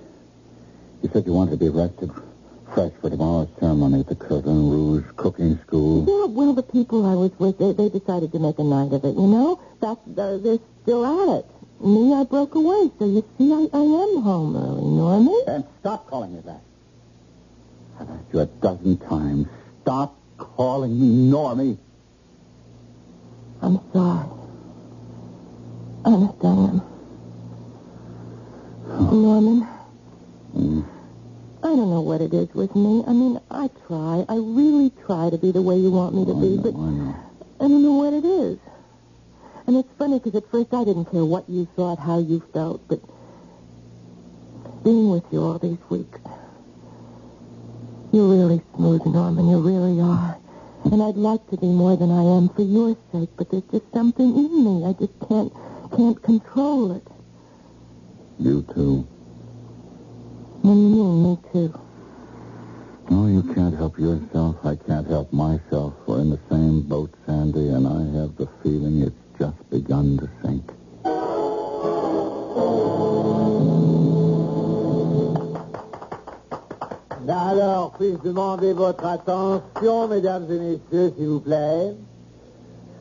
You 1.02 1.10
said 1.12 1.26
you 1.26 1.34
wanted 1.34 1.52
to 1.52 1.58
be 1.58 1.70
rested, 1.70 2.12
fresh 2.74 2.92
for 3.02 3.10
tomorrow's 3.10 3.48
ceremony 3.60 4.02
at 4.02 4.08
the 4.08 4.16
Cordon 4.16 4.70
Rouge 4.70 5.06
cooking 5.16 5.60
school. 5.66 6.06
Yeah, 6.08 6.26
well, 6.32 6.54
the 6.54 6.64
people 6.64 7.06
I 7.06 7.16
was 7.16 7.32
with, 7.40 7.58
they, 7.58 7.74
they 7.74 7.90
decided 7.90 8.32
to 8.32 8.40
make 8.40 8.60
a 8.60 8.64
night 8.64 8.94
of 8.94 9.04
it, 9.06 9.16
you 9.16 9.28
know? 9.28 9.62
That's, 9.82 10.00
uh, 10.18 10.38
they're 10.38 10.60
still 10.84 11.06
at 11.06 11.40
it. 11.40 11.46
Me, 11.82 12.14
I 12.14 12.26
broke 12.26 12.56
away, 12.56 12.92
so 13.00 13.06
you 13.06 13.24
see, 13.38 13.54
I, 13.54 13.70
I 13.74 13.82
am 13.82 14.22
home 14.22 14.56
early, 14.56 14.84
Norman. 14.84 15.44
And 15.48 15.64
stop 15.80 16.08
calling 16.08 16.36
me 16.36 16.42
that. 16.46 16.62
I've 18.00 18.10
asked 18.10 18.34
you 18.34 18.40
a 18.40 18.46
dozen 18.46 18.98
times. 18.98 19.48
Stop 19.82 20.16
calling 20.38 21.00
me 21.00 21.32
Normie. 21.32 21.78
I'm 23.62 23.80
sorry. 23.94 24.28
Honest, 26.06 26.34
I 26.44 26.48
am. 26.48 26.82
Norman, 29.22 29.68
Mm. 30.58 30.84
I 31.62 31.68
don't 31.68 31.90
know 31.92 32.02
what 32.02 32.22
it 32.22 32.34
is 32.34 32.52
with 32.56 32.76
me. 32.76 33.04
I 33.06 33.12
mean, 33.14 33.40
I 33.52 33.70
try. 33.88 34.26
I 34.28 34.36
really 34.38 34.92
try 35.06 35.30
to 35.30 35.38
be 35.38 35.52
the 35.52 35.62
way 35.62 35.78
you 35.78 35.92
want 35.92 36.16
me 36.16 36.26
to 36.26 36.32
I 36.36 36.42
be, 36.42 36.56
know, 36.58 36.64
but 36.64 36.76
I. 36.76 37.66
I 37.66 37.68
don't 37.68 37.84
know 37.84 37.92
what 37.94 38.14
it 38.14 38.26
is. 38.26 38.58
And 39.68 39.78
it's 39.78 39.90
funny 40.00 40.18
because 40.20 40.36
at 40.36 40.50
first 40.50 40.74
I 40.74 40.84
didn't 40.86 41.06
care 41.12 41.24
what 41.26 41.48
you 41.50 41.68
thought, 41.76 42.00
how 42.00 42.18
you 42.18 42.42
felt, 42.54 42.82
but 42.88 43.00
being 44.84 45.10
with 45.12 45.24
you 45.32 45.44
all 45.44 45.60
these 45.60 45.78
weeks, 45.90 46.18
you're 48.12 48.28
really 48.28 48.62
smooth, 48.76 49.06
Norman. 49.06 49.50
You 49.50 49.60
really 49.60 50.00
are. 50.02 50.38
And 50.86 51.04
I'd 51.04 51.16
like 51.16 51.46
to 51.50 51.58
be 51.58 51.68
more 51.68 51.96
than 51.98 52.12
I 52.12 52.24
am 52.38 52.50
for 52.50 52.62
your 52.62 52.98
sake, 53.12 53.30
but 53.38 53.52
there's 53.52 53.64
just 53.72 53.92
something 53.94 54.36
in 54.36 54.64
me. 54.64 54.86
I 54.86 54.94
just 54.94 55.14
can't 55.28 55.52
can't 55.96 56.22
control 56.22 56.96
it. 56.96 57.08
You 58.40 58.62
too. 58.74 59.08
What 60.62 60.74
do 60.74 60.80
you 60.80 60.88
mean, 60.88 61.24
me 61.24 61.38
too? 61.52 61.80
Oh, 63.12 63.28
you 63.28 63.44
can't 63.54 63.76
help 63.76 63.98
yourself. 63.98 64.58
I 64.64 64.76
can't 64.76 65.08
help 65.08 65.34
myself. 65.34 65.94
We're 66.06 66.22
in 66.22 66.30
the 66.30 66.40
same 66.50 66.82
boat, 66.82 67.14
Sandy, 67.26 67.70
and 67.70 67.88
I 67.88 68.20
have 68.20 68.36
the 68.38 68.48
feeling 68.62 69.02
it's 69.02 69.40
just 69.40 69.70
begun 69.70 70.18
to 70.20 70.30
sink. 70.44 70.72
Alors, 77.30 77.92
puis-je 77.92 78.28
demander 78.28 78.74
votre 78.74 79.06
attention, 79.06 80.08
mesdames 80.08 80.46
et 80.50 80.58
messieurs, 80.58 81.14
s'il 81.16 81.28
vous 81.28 81.40
plaît? 81.40 81.96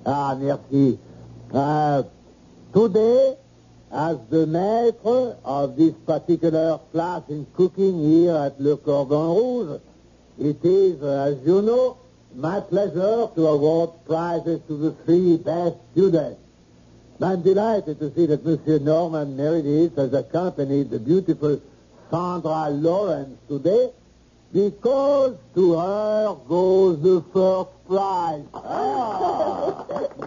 Ah, 0.04 0.36
merci. 0.38 0.98
Uh, 1.54 2.02
today, 2.74 3.36
as 3.90 4.18
the 4.30 4.46
maître 4.46 5.36
of 5.46 5.76
this 5.76 5.94
particular 6.06 6.78
class 6.92 7.22
in 7.30 7.46
cooking 7.56 8.00
here 8.00 8.36
at 8.36 8.60
Le 8.60 8.76
Cordon 8.76 9.34
Rouge, 9.34 9.80
it 10.38 10.62
is, 10.62 11.02
uh, 11.02 11.30
as 11.32 11.36
you 11.46 11.62
know, 11.62 11.96
my 12.36 12.60
pleasure 12.60 13.28
to 13.34 13.46
award 13.46 13.90
prizes 14.06 14.60
to 14.68 14.76
the 14.76 14.92
three 15.06 15.38
best 15.38 15.76
students. 15.92 16.38
I'm 17.22 17.40
delighted 17.40 17.98
to 18.00 18.12
see 18.14 18.26
that 18.26 18.44
Monsieur 18.44 18.78
Norman 18.78 19.38
Meredith 19.38 19.96
has 19.96 20.12
accompanied 20.12 20.90
the 20.90 20.98
beautiful 20.98 21.62
Sandra 22.10 22.68
Lawrence 22.68 23.38
today 23.48 23.90
because 24.52 25.36
to 25.54 25.78
her 25.78 26.36
goes 26.48 27.02
the 27.02 27.22
first 27.32 27.70
prize. 27.86 28.44
Ah. 28.54 29.84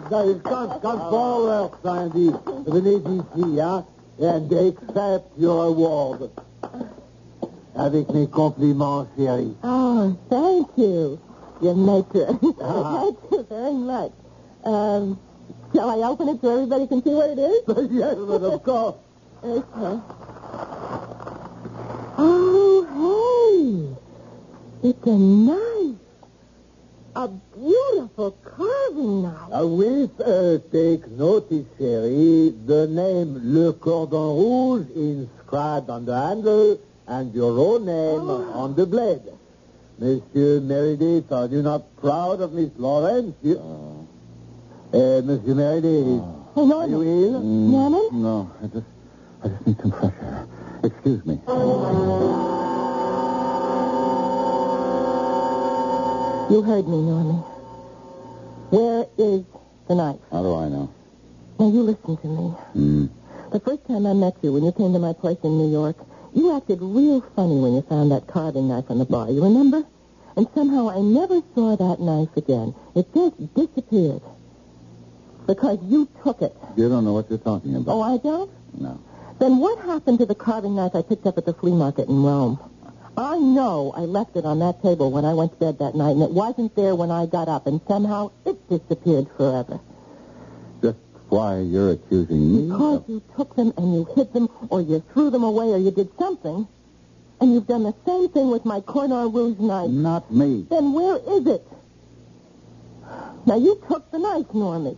Come, 0.09 0.81
come 0.81 0.99
forward, 1.09 1.71
Sandy. 1.83 2.31
Venez 2.67 3.01
ici, 3.05 3.59
hein, 3.59 3.85
and 4.19 4.51
accept 4.51 5.37
your 5.37 5.65
award. 5.67 6.29
Avec 7.75 8.09
mes 8.13 8.27
compliments, 8.27 9.07
chérie. 9.17 9.55
Oh, 9.63 10.15
thank 10.29 10.67
you, 10.77 11.17
your 11.61 11.75
maître. 11.75 12.27
Ah. 12.61 13.01
thank 13.01 13.17
you 13.31 13.45
very 13.49 13.73
much. 13.73 14.11
Um, 14.65 15.17
shall 15.73 15.89
I 15.89 16.07
open 16.07 16.29
it 16.29 16.41
so 16.41 16.49
everybody 16.51 16.87
can 16.87 17.01
see 17.03 17.13
what 17.13 17.29
it 17.29 17.39
is? 17.39 17.63
yes, 17.91 18.15
but 18.15 18.43
of 18.43 18.63
course. 18.63 18.95
Okay. 19.43 19.99
Oh, 22.17 22.85
hey. 23.55 24.00
It's 24.83 25.05
a 25.05 25.11
knife. 25.17 25.95
A 27.15 27.27
beautiful 27.27 28.31
carving 28.43 29.23
knife. 29.23 29.51
Uh, 29.53 29.67
with, 29.67 30.19
uh, 30.21 30.57
take 30.71 31.07
notice, 31.11 31.65
chérie, 31.79 32.55
the 32.65 32.87
name 32.87 33.39
Le 33.43 33.73
Cordon 33.73 34.37
Rouge 34.37 34.87
inscribed 34.95 35.89
on 35.89 36.05
the 36.05 36.15
handle 36.15 36.79
and 37.07 37.33
your 37.35 37.59
own 37.59 37.85
name 37.85 38.29
on 38.55 38.75
the 38.75 38.85
blade. 38.85 39.21
Monsieur 39.99 40.61
Meredith, 40.61 41.31
are 41.31 41.47
you 41.47 41.61
not 41.61 41.95
proud 41.97 42.41
of 42.41 42.53
Miss 42.53 42.71
Lawrence? 42.77 43.35
You... 43.43 43.57
Uh, 44.93 45.21
Monsieur 45.23 45.53
Meredith, 45.55 46.23
Hey, 46.55 46.71
are 46.73 46.87
you 46.87 47.01
ill? 47.03 47.39
Norman? 47.41 48.09
No, 48.21 48.51
I 48.63 48.67
just, 48.67 48.85
I 49.43 49.47
just 49.49 49.67
need 49.67 49.79
some 49.81 49.91
fresh 49.91 50.13
air. 50.21 50.47
Excuse 50.83 51.25
me. 51.25 51.39
You 56.51 56.61
heard 56.61 56.85
me, 56.85 56.97
Norman. 57.01 57.37
Where 58.71 59.07
is 59.17 59.45
the 59.87 59.95
knife? 59.95 60.19
How 60.33 60.43
do 60.43 60.53
I 60.53 60.67
know? 60.67 60.91
Now, 61.57 61.71
you 61.71 61.81
listen 61.81 62.17
to 62.17 62.27
me. 62.27 62.49
Hmm. 62.75 63.05
The 63.53 63.61
first 63.61 63.87
time 63.87 64.05
I 64.05 64.11
met 64.11 64.35
you, 64.41 64.51
when 64.51 64.65
you 64.65 64.73
came 64.73 64.91
to 64.91 64.99
my 64.99 65.13
place 65.13 65.37
in 65.45 65.57
New 65.57 65.71
York, 65.71 65.95
you 66.33 66.53
acted 66.53 66.79
real 66.81 67.21
funny 67.37 67.55
when 67.55 67.71
you 67.71 67.81
found 67.83 68.11
that 68.11 68.27
carving 68.27 68.67
knife 68.67 68.91
on 68.91 68.99
the 68.99 69.05
bar. 69.05 69.31
You 69.31 69.41
remember? 69.41 69.85
And 70.35 70.45
somehow 70.53 70.89
I 70.89 70.99
never 70.99 71.39
saw 71.55 71.77
that 71.77 72.01
knife 72.01 72.35
again. 72.35 72.75
It 72.95 73.07
just 73.13 73.53
disappeared. 73.55 74.21
Because 75.47 75.79
you 75.83 76.09
took 76.21 76.41
it. 76.41 76.53
You 76.75 76.89
don't 76.89 77.05
know 77.05 77.13
what 77.13 77.29
you're 77.29 77.39
talking 77.39 77.77
about. 77.77 77.93
Oh, 77.93 78.01
I 78.01 78.17
don't? 78.17 78.51
No. 78.77 78.99
Then 79.39 79.59
what 79.59 79.79
happened 79.85 80.19
to 80.19 80.25
the 80.25 80.35
carving 80.35 80.75
knife 80.75 80.95
I 80.95 81.01
picked 81.01 81.25
up 81.25 81.37
at 81.37 81.45
the 81.45 81.53
flea 81.53 81.71
market 81.71 82.09
in 82.09 82.21
Rome? 82.21 82.59
I 83.17 83.37
know 83.37 83.91
I 83.95 84.01
left 84.01 84.35
it 84.35 84.45
on 84.45 84.59
that 84.59 84.81
table 84.81 85.11
when 85.11 85.25
I 85.25 85.33
went 85.33 85.51
to 85.53 85.57
bed 85.57 85.79
that 85.79 85.95
night, 85.95 86.11
and 86.11 86.23
it 86.23 86.31
wasn't 86.31 86.75
there 86.75 86.95
when 86.95 87.11
I 87.11 87.25
got 87.25 87.47
up, 87.47 87.67
and 87.67 87.81
somehow 87.87 88.31
it 88.45 88.57
disappeared 88.69 89.27
forever. 89.37 89.79
Just 90.81 90.97
why 91.29 91.59
you're 91.59 91.91
accusing 91.91 92.55
me 92.55 92.69
Because 92.69 92.99
of... 92.99 93.09
you 93.09 93.21
took 93.35 93.55
them 93.55 93.73
and 93.77 93.93
you 93.93 94.07
hid 94.15 94.33
them, 94.33 94.49
or 94.69 94.81
you 94.81 95.03
threw 95.13 95.29
them 95.29 95.43
away, 95.43 95.71
or 95.71 95.77
you 95.77 95.91
did 95.91 96.09
something, 96.17 96.67
and 97.41 97.53
you've 97.53 97.67
done 97.67 97.83
the 97.83 97.95
same 98.05 98.29
thing 98.29 98.49
with 98.49 98.65
my 98.65 98.79
Cordon 98.81 99.31
Rouge 99.33 99.59
knife. 99.59 99.89
Not 99.89 100.31
me. 100.31 100.65
Then 100.69 100.93
where 100.93 101.17
is 101.17 101.47
it? 101.47 101.67
Now, 103.45 103.57
you 103.57 103.81
took 103.89 104.09
the 104.11 104.19
knife, 104.19 104.47
Normie. 104.53 104.97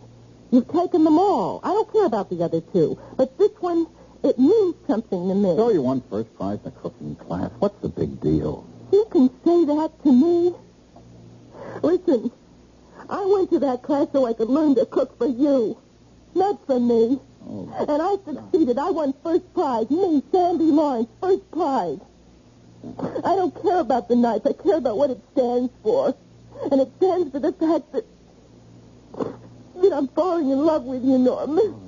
You've 0.50 0.68
taken 0.68 1.02
them 1.02 1.18
all. 1.18 1.60
I 1.64 1.68
don't 1.68 1.90
care 1.92 2.04
about 2.04 2.30
the 2.30 2.44
other 2.44 2.60
two. 2.60 2.98
But 3.16 3.36
this 3.38 3.50
one, 3.60 3.86
it 4.24 4.38
means 4.38 4.74
something 4.86 5.28
to 5.28 5.34
me. 5.34 5.54
So 5.56 5.70
you 5.70 5.82
won 5.82 6.02
first 6.10 6.34
prize 6.36 6.58
in 6.62 6.68
a 6.68 6.70
cooking 6.72 7.14
class. 7.16 7.50
What's 7.58 7.80
the 7.82 7.88
big 7.90 8.20
deal? 8.20 8.66
You 8.90 9.06
can 9.10 9.28
say 9.44 9.64
that 9.66 9.90
to 10.04 10.12
me? 10.12 10.54
Listen, 11.82 12.32
I 13.08 13.24
went 13.26 13.50
to 13.50 13.58
that 13.60 13.82
class 13.82 14.08
so 14.12 14.26
I 14.26 14.32
could 14.32 14.48
learn 14.48 14.74
to 14.76 14.86
cook 14.86 15.18
for 15.18 15.26
you, 15.26 15.78
not 16.34 16.66
for 16.66 16.80
me. 16.80 17.20
Oh, 17.46 17.86
And 17.88 18.00
I 18.00 18.16
succeeded. 18.24 18.78
I 18.78 18.90
won 18.90 19.12
first 19.22 19.52
prize. 19.52 19.90
Me, 19.90 20.22
Sandy 20.32 20.64
Lawrence, 20.64 21.08
first 21.20 21.50
prize. 21.50 21.98
I 22.82 23.36
don't 23.36 23.54
care 23.62 23.80
about 23.80 24.08
the 24.08 24.16
knife. 24.16 24.42
I 24.46 24.52
care 24.52 24.76
about 24.78 24.96
what 24.96 25.10
it 25.10 25.20
stands 25.32 25.70
for. 25.82 26.14
And 26.70 26.80
it 26.80 26.90
stands 26.96 27.30
for 27.32 27.40
the 27.40 27.52
fact 27.52 27.92
that, 27.92 28.06
that 29.82 29.92
I'm 29.92 30.08
falling 30.08 30.50
in 30.50 30.58
love 30.64 30.84
with 30.84 31.04
you, 31.04 31.18
Norman. 31.18 31.83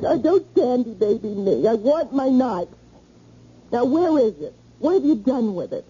Sandy. 0.00 0.22
Sandy, 0.22 0.22
baby. 0.22 0.24
Now, 0.24 0.30
don't 0.30 0.54
Sandy 0.54 0.94
baby 0.94 1.34
me. 1.34 1.68
I 1.68 1.74
want 1.74 2.14
my 2.14 2.28
knife. 2.28 2.68
Now, 3.72 3.84
where 3.84 4.18
is 4.18 4.34
it? 4.40 4.54
What 4.78 4.94
have 4.94 5.04
you 5.04 5.16
done 5.16 5.54
with 5.54 5.72
it? 5.72 5.84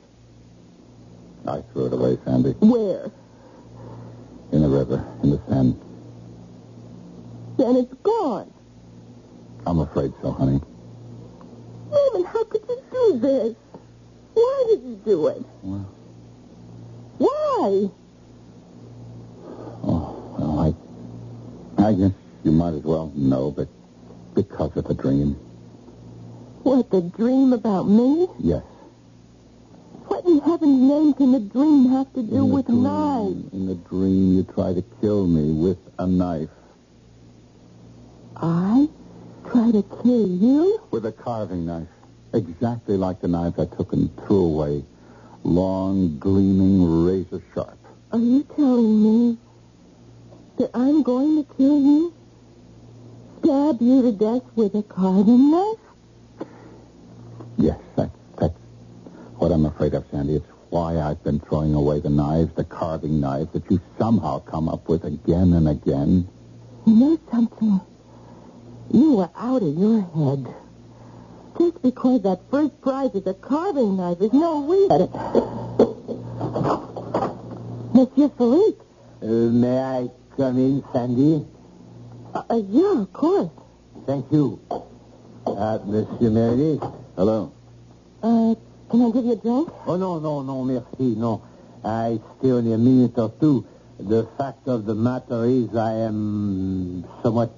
I 1.47 1.61
threw 1.73 1.87
it 1.87 1.93
away, 1.93 2.19
Sandy. 2.25 2.53
Where? 2.61 3.11
In 4.53 4.63
the 4.63 4.69
river, 4.69 5.05
in 5.23 5.31
the 5.31 5.41
Seine. 5.49 5.77
Then 7.59 7.77
it's 7.77 7.95
gone. 8.03 8.53
I'm 9.67 9.79
afraid 9.81 10.13
so, 10.23 10.33
honey. 10.33 10.61
Norman, 11.91 12.25
how 12.25 12.45
could 12.45 12.63
you 12.69 12.83
do 12.91 13.19
this? 13.19 13.57
Why 14.35 14.65
did 14.69 14.83
you 14.83 15.01
do 15.05 15.27
it? 15.29 15.43
Well, 15.63 15.89
Why? 17.19 17.91
oh, 19.85 20.37
well, 20.39 20.75
I, 21.79 21.89
I 21.89 21.93
guess 21.93 22.13
you 22.43 22.53
might 22.53 22.75
as 22.75 22.83
well 22.83 23.13
know, 23.15 23.51
but 23.51 23.69
because 24.35 24.77
of 24.77 24.87
a 24.87 24.95
dream. 24.95 25.35
What, 26.63 26.91
the 26.91 27.03
dream 27.03 27.53
about 27.53 27.85
me? 27.89 28.29
Yes. 28.39 28.63
What 30.07 30.25
in 30.27 30.41
heaven's 30.41 30.83
name 30.83 31.15
can 31.15 31.33
the 31.33 31.41
dream 31.41 31.91
have 31.91 32.13
to 32.15 32.23
do 32.23 32.45
with 32.45 32.67
dream, 32.67 32.83
knives? 32.83 33.53
In 33.53 33.67
the 33.67 33.75
dream, 33.75 34.37
you 34.37 34.43
try 34.45 34.73
to 34.75 34.83
kill 35.01 35.27
me 35.27 35.53
with 35.53 35.79
a 35.99 36.07
knife. 36.07 36.51
I 38.37 38.89
try 39.51 39.71
to 39.71 39.83
kill 40.03 40.27
you? 40.27 40.81
With 40.91 41.07
a 41.07 41.13
carving 41.13 41.67
knife. 41.67 41.89
Exactly 42.33 42.97
like 42.97 43.21
the 43.21 43.29
knife 43.29 43.55
I 43.59 43.67
took 43.67 43.93
and 43.93 44.11
threw 44.27 44.45
away. 44.45 44.85
Long, 45.45 46.19
gleaming, 46.19 47.05
razor 47.05 47.43
sharp. 47.55 47.79
Are 48.13 48.19
you 48.19 48.43
telling 48.57 49.03
me 49.03 49.39
that 50.59 50.71
I'm 50.75 51.03
going 51.03 51.45
to 51.45 51.55
kill 51.55 51.79
you? 51.81 52.15
Stab 53.45 53.83
you 53.83 54.01
to 54.01 54.13
death 54.13 54.43
with 54.57 54.75
a 54.75 54.83
carving 54.83 55.51
knife? 55.51 55.77
Yes, 57.59 57.79
that, 57.97 58.09
that's 58.41 58.57
what 59.37 59.53
I'm 59.53 59.67
afraid 59.67 59.93
of, 59.93 60.07
Sandy. 60.11 60.37
It's 60.37 60.47
why 60.71 60.99
I've 60.99 61.23
been 61.23 61.41
throwing 61.41 61.75
away 61.75 62.01
the 62.01 62.09
knives, 62.09 62.55
the 62.55 62.65
carving 62.65 63.21
knives 63.21 63.53
that 63.53 63.71
you 63.71 63.83
somehow 63.99 64.39
come 64.39 64.67
up 64.67 64.89
with 64.89 65.05
again 65.05 65.53
and 65.53 65.69
again. 65.69 66.27
You 66.87 66.95
know 66.95 67.21
something? 67.31 67.83
You 68.91 69.17
were 69.17 69.31
out 69.37 69.63
of 69.63 69.77
your 69.77 70.01
head. 70.01 70.55
Just 71.59 71.83
because 71.83 72.23
that 72.23 72.41
first 72.51 72.81
prize 72.81 73.15
is 73.15 73.27
a 73.27 73.35
carving 73.35 73.99
knife 73.99 74.23
is 74.23 74.33
no 74.33 74.63
reason. 74.63 75.11
Monsieur 77.93 78.31
Philippe. 78.39 78.83
Uh, 79.23 79.27
may 79.27 79.79
I 79.79 80.11
come 80.39 80.59
in, 80.59 80.83
Sandy? 80.95 81.47
Uh, 82.35 82.43
uh, 82.51 82.63
yeah, 82.69 83.03
of 83.03 83.13
course. 83.13 83.51
Thank 84.07 84.27
you. 84.33 84.59
Uh, 85.47 85.79
Monsieur 85.87 86.31
Meredith? 86.31 86.83
Hello. 87.17 87.53
Uh, 88.23 88.55
can 88.91 89.03
I 89.03 89.11
give 89.13 89.25
you 89.25 89.33
a 89.33 89.37
drink? 89.37 89.69
Oh, 89.87 89.97
no, 89.97 90.19
no, 90.19 90.43
no, 90.43 90.65
merci, 90.65 91.15
no. 91.15 91.43
I 91.85 92.19
stay 92.39 92.51
only 92.51 92.73
a 92.73 92.79
minute 92.79 93.17
or 93.19 93.33
two. 93.41 93.65
The 94.01 94.27
fact 94.37 94.67
of 94.67 94.85
the 94.85 94.95
matter 94.95 95.45
is 95.45 95.77
I 95.77 95.93
am 95.93 97.05
somewhat 97.23 97.55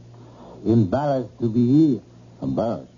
embarrassed 0.66 1.38
to 1.40 1.48
be 1.48 1.64
here. 1.66 2.00
Embarrassed. 2.42 2.92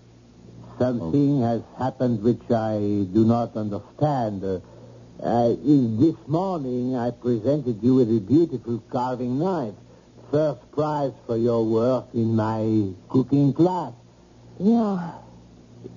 Something 0.81 1.43
has 1.43 1.63
happened 1.79 2.23
which 2.23 2.51
I 2.51 3.07
do 3.13 3.25
not 3.25 3.57
understand. 3.57 4.43
Uh, 4.43 4.61
uh, 5.23 5.49
this 5.51 6.17
morning 6.27 6.97
I 6.97 7.11
presented 7.11 7.83
you 7.83 7.95
with 7.97 8.09
a 8.11 8.21
beautiful 8.21 8.83
carving 8.91 9.39
knife. 9.39 9.75
First 10.31 10.61
prize 10.73 11.13
for 11.27 11.37
your 11.37 11.65
work 11.65 12.07
in 12.13 12.37
my 12.37 12.93
cooking 13.09 13.55
class. 13.55 13.93
Yeah. 14.59 15.13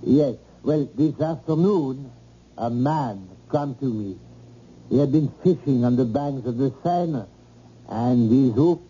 Yes. 0.03 0.35
Well, 0.63 0.87
this 0.95 1.19
afternoon, 1.19 2.11
a 2.57 2.69
man 2.69 3.27
come 3.49 3.75
to 3.75 3.85
me. 3.85 4.17
He 4.89 4.99
had 4.99 5.11
been 5.11 5.31
fishing 5.43 5.83
on 5.83 5.95
the 5.95 6.05
banks 6.05 6.47
of 6.47 6.57
the 6.57 6.73
Seine, 6.83 7.25
and 7.89 8.31
his 8.31 8.53
hook 8.55 8.81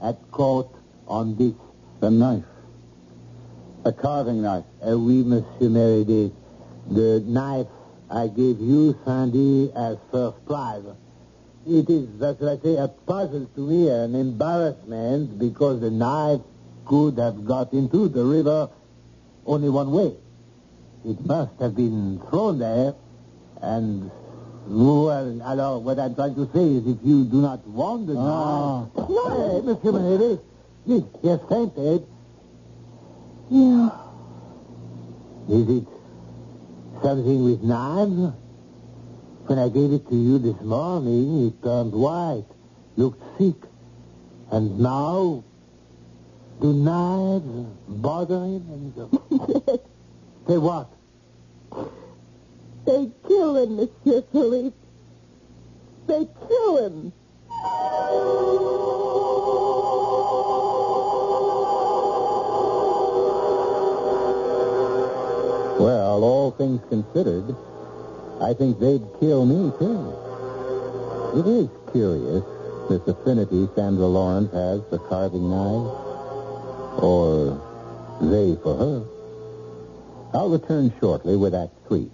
had 0.00 0.16
caught 0.30 0.72
on 1.08 1.36
this. 1.36 1.54
The 2.00 2.10
knife. 2.10 2.44
A 3.84 3.92
carving 3.92 4.42
knife. 4.42 4.64
Uh, 4.86 4.98
oui, 4.98 5.22
Monsieur 5.22 5.70
Meredith. 5.70 6.32
The 6.90 7.22
knife 7.24 7.68
I 8.10 8.26
gave 8.26 8.60
you, 8.60 8.98
Sandy, 9.04 9.72
as 9.74 9.96
first 10.12 10.44
prize. 10.44 10.82
It 11.66 11.88
is, 11.88 12.08
that's 12.18 12.40
what 12.40 12.58
I 12.58 12.62
say, 12.62 12.76
a 12.76 12.88
puzzle 12.88 13.46
to 13.54 13.60
me, 13.60 13.88
an 13.88 14.14
embarrassment, 14.14 15.38
because 15.38 15.80
the 15.80 15.90
knife 15.90 16.40
could 16.84 17.16
have 17.18 17.46
got 17.46 17.72
into 17.72 18.08
the 18.08 18.22
river 18.22 18.68
only 19.46 19.70
one 19.70 19.90
way. 19.90 20.12
It 21.06 21.24
must 21.24 21.52
have 21.60 21.74
been 21.74 22.20
thrown 22.28 22.58
there, 22.58 22.94
and, 23.62 24.10
well, 24.66 25.40
alors, 25.42 25.82
what 25.82 25.98
I'm 25.98 26.14
trying 26.14 26.34
to 26.34 26.46
say 26.52 26.64
is 26.64 26.86
if 26.86 26.98
you 27.02 27.24
do 27.24 27.40
not 27.40 27.66
want 27.66 28.08
the 28.08 28.16
Ah. 28.18 28.84
knife... 28.94 29.08
No, 29.08 29.24
hey, 29.52 29.66
Monsieur 29.66 29.92
Meredith, 29.92 30.40
he 30.86 31.04
he 31.22 31.28
has 31.28 31.40
fainted. 31.48 32.06
Yeah. 33.50 33.90
Is 35.48 35.68
it 35.68 35.86
something 37.02 37.44
with 37.44 37.62
knives? 37.62 38.32
When 39.46 39.58
I 39.58 39.68
gave 39.68 39.92
it 39.92 40.08
to 40.08 40.14
you 40.16 40.38
this 40.38 40.60
morning, 40.62 41.48
it 41.48 41.62
turned 41.62 41.92
white, 41.92 42.46
looked 42.96 43.22
sick. 43.38 43.56
And 44.50 44.78
now, 44.80 45.44
do 46.60 46.72
knives 46.72 47.44
bother 47.88 48.36
him? 48.44 48.64
And 48.72 48.94
so- 48.94 49.80
Say 50.48 50.58
what? 50.68 50.88
They 52.86 53.10
kill 53.28 53.56
him, 53.56 53.76
Monsieur 53.76 54.22
Philippe. 54.32 54.76
They 56.06 56.28
kill 56.48 56.86
him. 56.86 57.12
Well, 65.78 66.22
all 66.22 66.52
things 66.52 66.80
considered, 66.88 67.54
I 68.40 68.52
think 68.54 68.78
they'd 68.78 69.02
kill 69.20 69.46
me, 69.46 69.70
too. 69.78 70.12
It 71.38 71.46
is 71.46 71.68
curious, 71.92 72.44
this 72.88 73.06
affinity 73.06 73.68
Sandra 73.74 74.06
Lawrence 74.06 74.52
has 74.52 74.82
for 74.90 74.98
carving 75.08 75.50
knives. 75.50 75.90
Or 77.02 77.60
they 78.20 78.56
for 78.62 78.76
her. 78.76 79.04
I'll 80.34 80.48
return 80.50 80.92
shortly 81.00 81.36
with 81.36 81.54
Act 81.54 81.72
Three. 81.88 82.10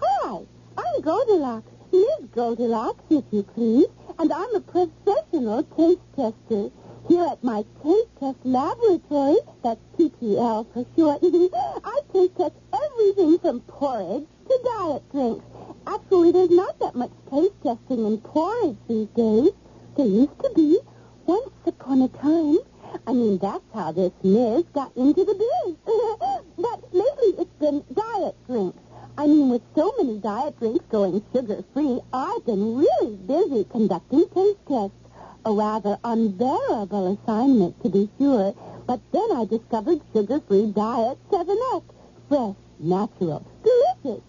Hi, 0.00 0.40
I'm 0.76 1.00
Goldilocks. 1.02 1.70
Miss 1.92 2.28
Goldilocks, 2.34 3.02
if 3.10 3.24
you 3.30 3.42
please. 3.42 3.88
And 4.18 4.32
I'm 4.32 4.54
a 4.54 4.60
professional 4.60 5.62
taste 5.76 6.00
tester. 6.14 6.70
Here 7.08 7.24
at 7.24 7.42
my 7.42 7.64
taste 7.82 8.08
test 8.20 8.38
laboratory, 8.44 9.38
that's 9.64 9.80
TTL 9.98 10.66
for 10.72 10.86
short, 10.96 11.20
I 11.84 12.00
taste 12.12 12.36
test 12.36 12.54
everything 12.72 13.38
from 13.38 13.60
porridge 13.62 14.26
to 14.48 14.58
diet 14.64 15.10
drinks. 15.10 15.44
Actually, 15.86 16.32
there's 16.32 16.50
not 16.50 16.78
that 16.78 16.94
much 16.94 17.10
taste 17.30 17.54
testing 17.62 18.06
in 18.06 18.18
porridge 18.18 18.76
these 18.88 19.08
days. 19.08 19.50
There 19.96 20.06
used 20.06 20.38
to 20.42 20.50
be, 20.54 20.78
once 21.26 21.50
upon 21.66 22.02
a 22.02 22.08
time. 22.08 22.58
I 23.06 23.12
mean, 23.12 23.38
that's 23.38 23.64
how 23.72 23.92
this 23.92 24.12
Miss 24.22 24.64
got 24.74 24.96
into 24.96 25.24
the 25.24 25.34
biz. 25.34 25.76
but 26.58 26.92
lately 26.92 27.42
it's 27.42 27.54
been 27.58 27.84
diet 27.94 28.34
drinks. 28.46 28.78
I 29.16 29.26
mean, 29.26 29.50
with 29.50 29.62
so 29.74 29.92
many 29.98 30.18
diet 30.18 30.58
drinks 30.58 30.84
going 30.90 31.22
sugar-free, 31.32 32.00
I've 32.12 32.44
been 32.46 32.76
really 32.78 33.16
busy 33.16 33.64
conducting 33.64 34.28
taste 34.30 34.58
tests. 34.66 34.96
A 35.44 35.52
rather 35.52 35.98
unbearable 36.04 37.18
assignment, 37.18 37.82
to 37.82 37.88
be 37.88 38.10
sure. 38.18 38.54
But 38.86 39.00
then 39.12 39.28
I 39.32 39.44
discovered 39.44 40.00
sugar-free 40.12 40.72
diet 40.72 41.18
7-Up. 41.30 41.84
Fresh, 42.28 42.56
natural, 42.78 43.46
delicious. 43.62 44.22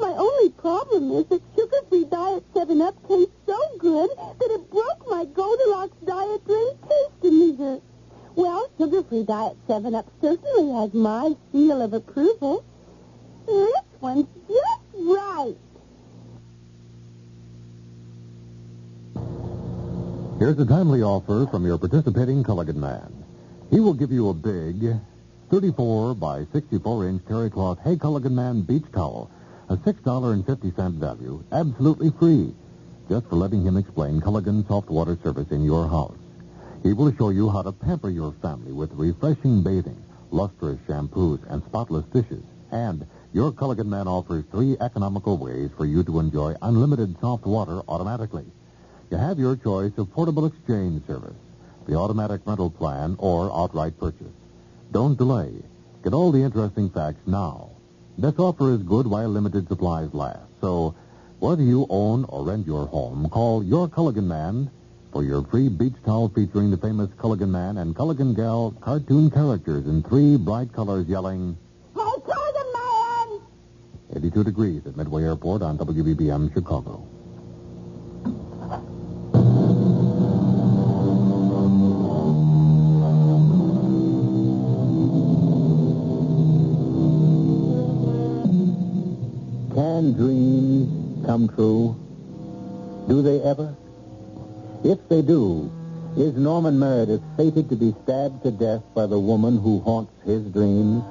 My 0.00 0.14
only 0.16 0.50
problem 0.50 1.12
is 1.12 1.26
that 1.26 1.42
sugar-free 1.54 2.04
diet 2.06 2.44
7-Up 2.54 2.96
tastes 3.06 3.34
so 3.46 3.58
good 3.78 4.10
that 4.16 4.50
it 4.50 4.70
broke 4.70 5.06
my 5.08 5.26
Goldilocks 5.26 5.96
diet 6.06 6.44
drink 6.46 6.78
taste-o-meter. 6.88 7.80
Well, 8.34 8.70
sugar-free 8.78 9.24
diet 9.24 9.56
7-Up 9.68 10.10
certainly 10.22 10.72
has 10.80 10.94
my 10.94 11.36
seal 11.52 11.82
of 11.82 11.92
approval. 11.92 12.64
This 13.46 13.84
one's 14.00 14.26
just 14.48 14.80
right. 14.94 15.56
Here's 20.38 20.58
a 20.58 20.64
timely 20.64 21.02
offer 21.02 21.46
from 21.50 21.66
your 21.66 21.76
participating 21.76 22.42
Culligan 22.42 22.76
man. 22.76 23.24
He 23.70 23.78
will 23.78 23.92
give 23.92 24.10
you 24.10 24.30
a 24.30 24.34
big 24.34 24.98
34 25.50 26.14
by 26.14 26.46
64 26.52 27.08
inch 27.08 27.22
terry 27.26 27.50
cloth 27.50 27.78
Hey 27.84 27.96
Culligan 27.96 28.32
Man 28.32 28.62
beach 28.62 28.86
towel, 28.94 29.30
a 29.70 29.76
$6.50 29.76 30.98
value, 30.98 31.44
absolutely 31.52 32.10
free, 32.18 32.52
just 33.08 33.24
for 33.28 33.36
letting 33.36 33.64
him 33.64 33.76
explain 33.76 34.20
Culligan 34.20 34.66
soft 34.66 34.90
water 34.90 35.16
service 35.22 35.46
in 35.52 35.62
your 35.62 35.86
house. 35.86 36.18
He 36.82 36.92
will 36.92 37.14
show 37.14 37.28
you 37.30 37.48
how 37.48 37.62
to 37.62 37.70
pamper 37.70 38.10
your 38.10 38.32
family 38.42 38.72
with 38.72 38.90
refreshing 38.94 39.62
bathing, 39.62 40.02
lustrous 40.32 40.80
shampoos, 40.88 41.38
and 41.48 41.62
spotless 41.66 42.04
dishes. 42.06 42.42
And 42.72 43.06
your 43.32 43.52
Culligan 43.52 43.86
Man 43.86 44.08
offers 44.08 44.44
three 44.50 44.76
economical 44.80 45.38
ways 45.38 45.70
for 45.76 45.84
you 45.84 46.02
to 46.02 46.18
enjoy 46.18 46.56
unlimited 46.62 47.14
soft 47.20 47.46
water 47.46 47.80
automatically. 47.86 48.46
You 49.08 49.18
have 49.18 49.38
your 49.38 49.54
choice 49.54 49.92
of 49.98 50.10
portable 50.10 50.46
exchange 50.46 51.06
service, 51.06 51.36
the 51.86 51.94
automatic 51.94 52.40
rental 52.44 52.70
plan, 52.70 53.14
or 53.20 53.56
outright 53.56 53.96
purchase. 54.00 54.34
Don't 54.90 55.16
delay. 55.16 55.52
Get 56.02 56.12
all 56.12 56.32
the 56.32 56.42
interesting 56.42 56.90
facts 56.90 57.24
now. 57.24 57.69
This 58.20 58.38
offer 58.38 58.74
is 58.74 58.82
good 58.82 59.06
while 59.06 59.30
limited 59.30 59.66
supplies 59.66 60.12
last. 60.12 60.42
So, 60.60 60.94
whether 61.38 61.62
you 61.62 61.86
own 61.88 62.24
or 62.24 62.44
rent 62.44 62.66
your 62.66 62.84
home, 62.86 63.30
call 63.30 63.64
your 63.64 63.88
Culligan 63.88 64.26
Man 64.26 64.70
for 65.10 65.24
your 65.24 65.42
free 65.44 65.70
beach 65.70 65.94
towel 66.04 66.28
featuring 66.28 66.70
the 66.70 66.76
famous 66.76 67.08
Culligan 67.16 67.48
Man 67.48 67.78
and 67.78 67.96
Culligan 67.96 68.36
Gal 68.36 68.76
cartoon 68.82 69.30
characters 69.30 69.86
in 69.86 70.02
three 70.02 70.36
bright 70.36 70.70
colors 70.70 71.08
yelling 71.08 71.56
Hey, 71.94 72.02
Culligan 72.02 72.72
Man! 72.74 73.40
82 74.16 74.44
degrees 74.44 74.82
at 74.84 74.98
Midway 74.98 75.22
Airport 75.24 75.62
on 75.62 75.78
WBBM 75.78 76.52
Chicago. 76.52 77.02
Come 91.30 91.46
true? 91.50 91.94
Do 93.06 93.22
they 93.22 93.40
ever? 93.42 93.76
If 94.82 94.98
they 95.08 95.22
do, 95.22 95.70
is 96.16 96.34
Norman 96.34 96.76
Meredith 96.76 97.22
fated 97.36 97.68
to 97.68 97.76
be 97.76 97.94
stabbed 98.02 98.42
to 98.42 98.50
death 98.50 98.82
by 98.96 99.06
the 99.06 99.18
woman 99.20 99.56
who 99.56 99.78
haunts 99.78 100.12
his 100.24 100.42
dreams? 100.50 101.04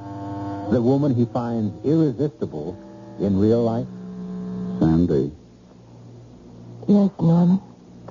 The 0.74 0.82
woman 0.82 1.16
he 1.16 1.24
finds 1.24 1.74
irresistible 1.86 2.76
in 3.22 3.40
real 3.40 3.64
life? 3.64 3.88
Sandy, 4.82 5.32
Yes, 6.90 7.12
Norman. 7.22 7.62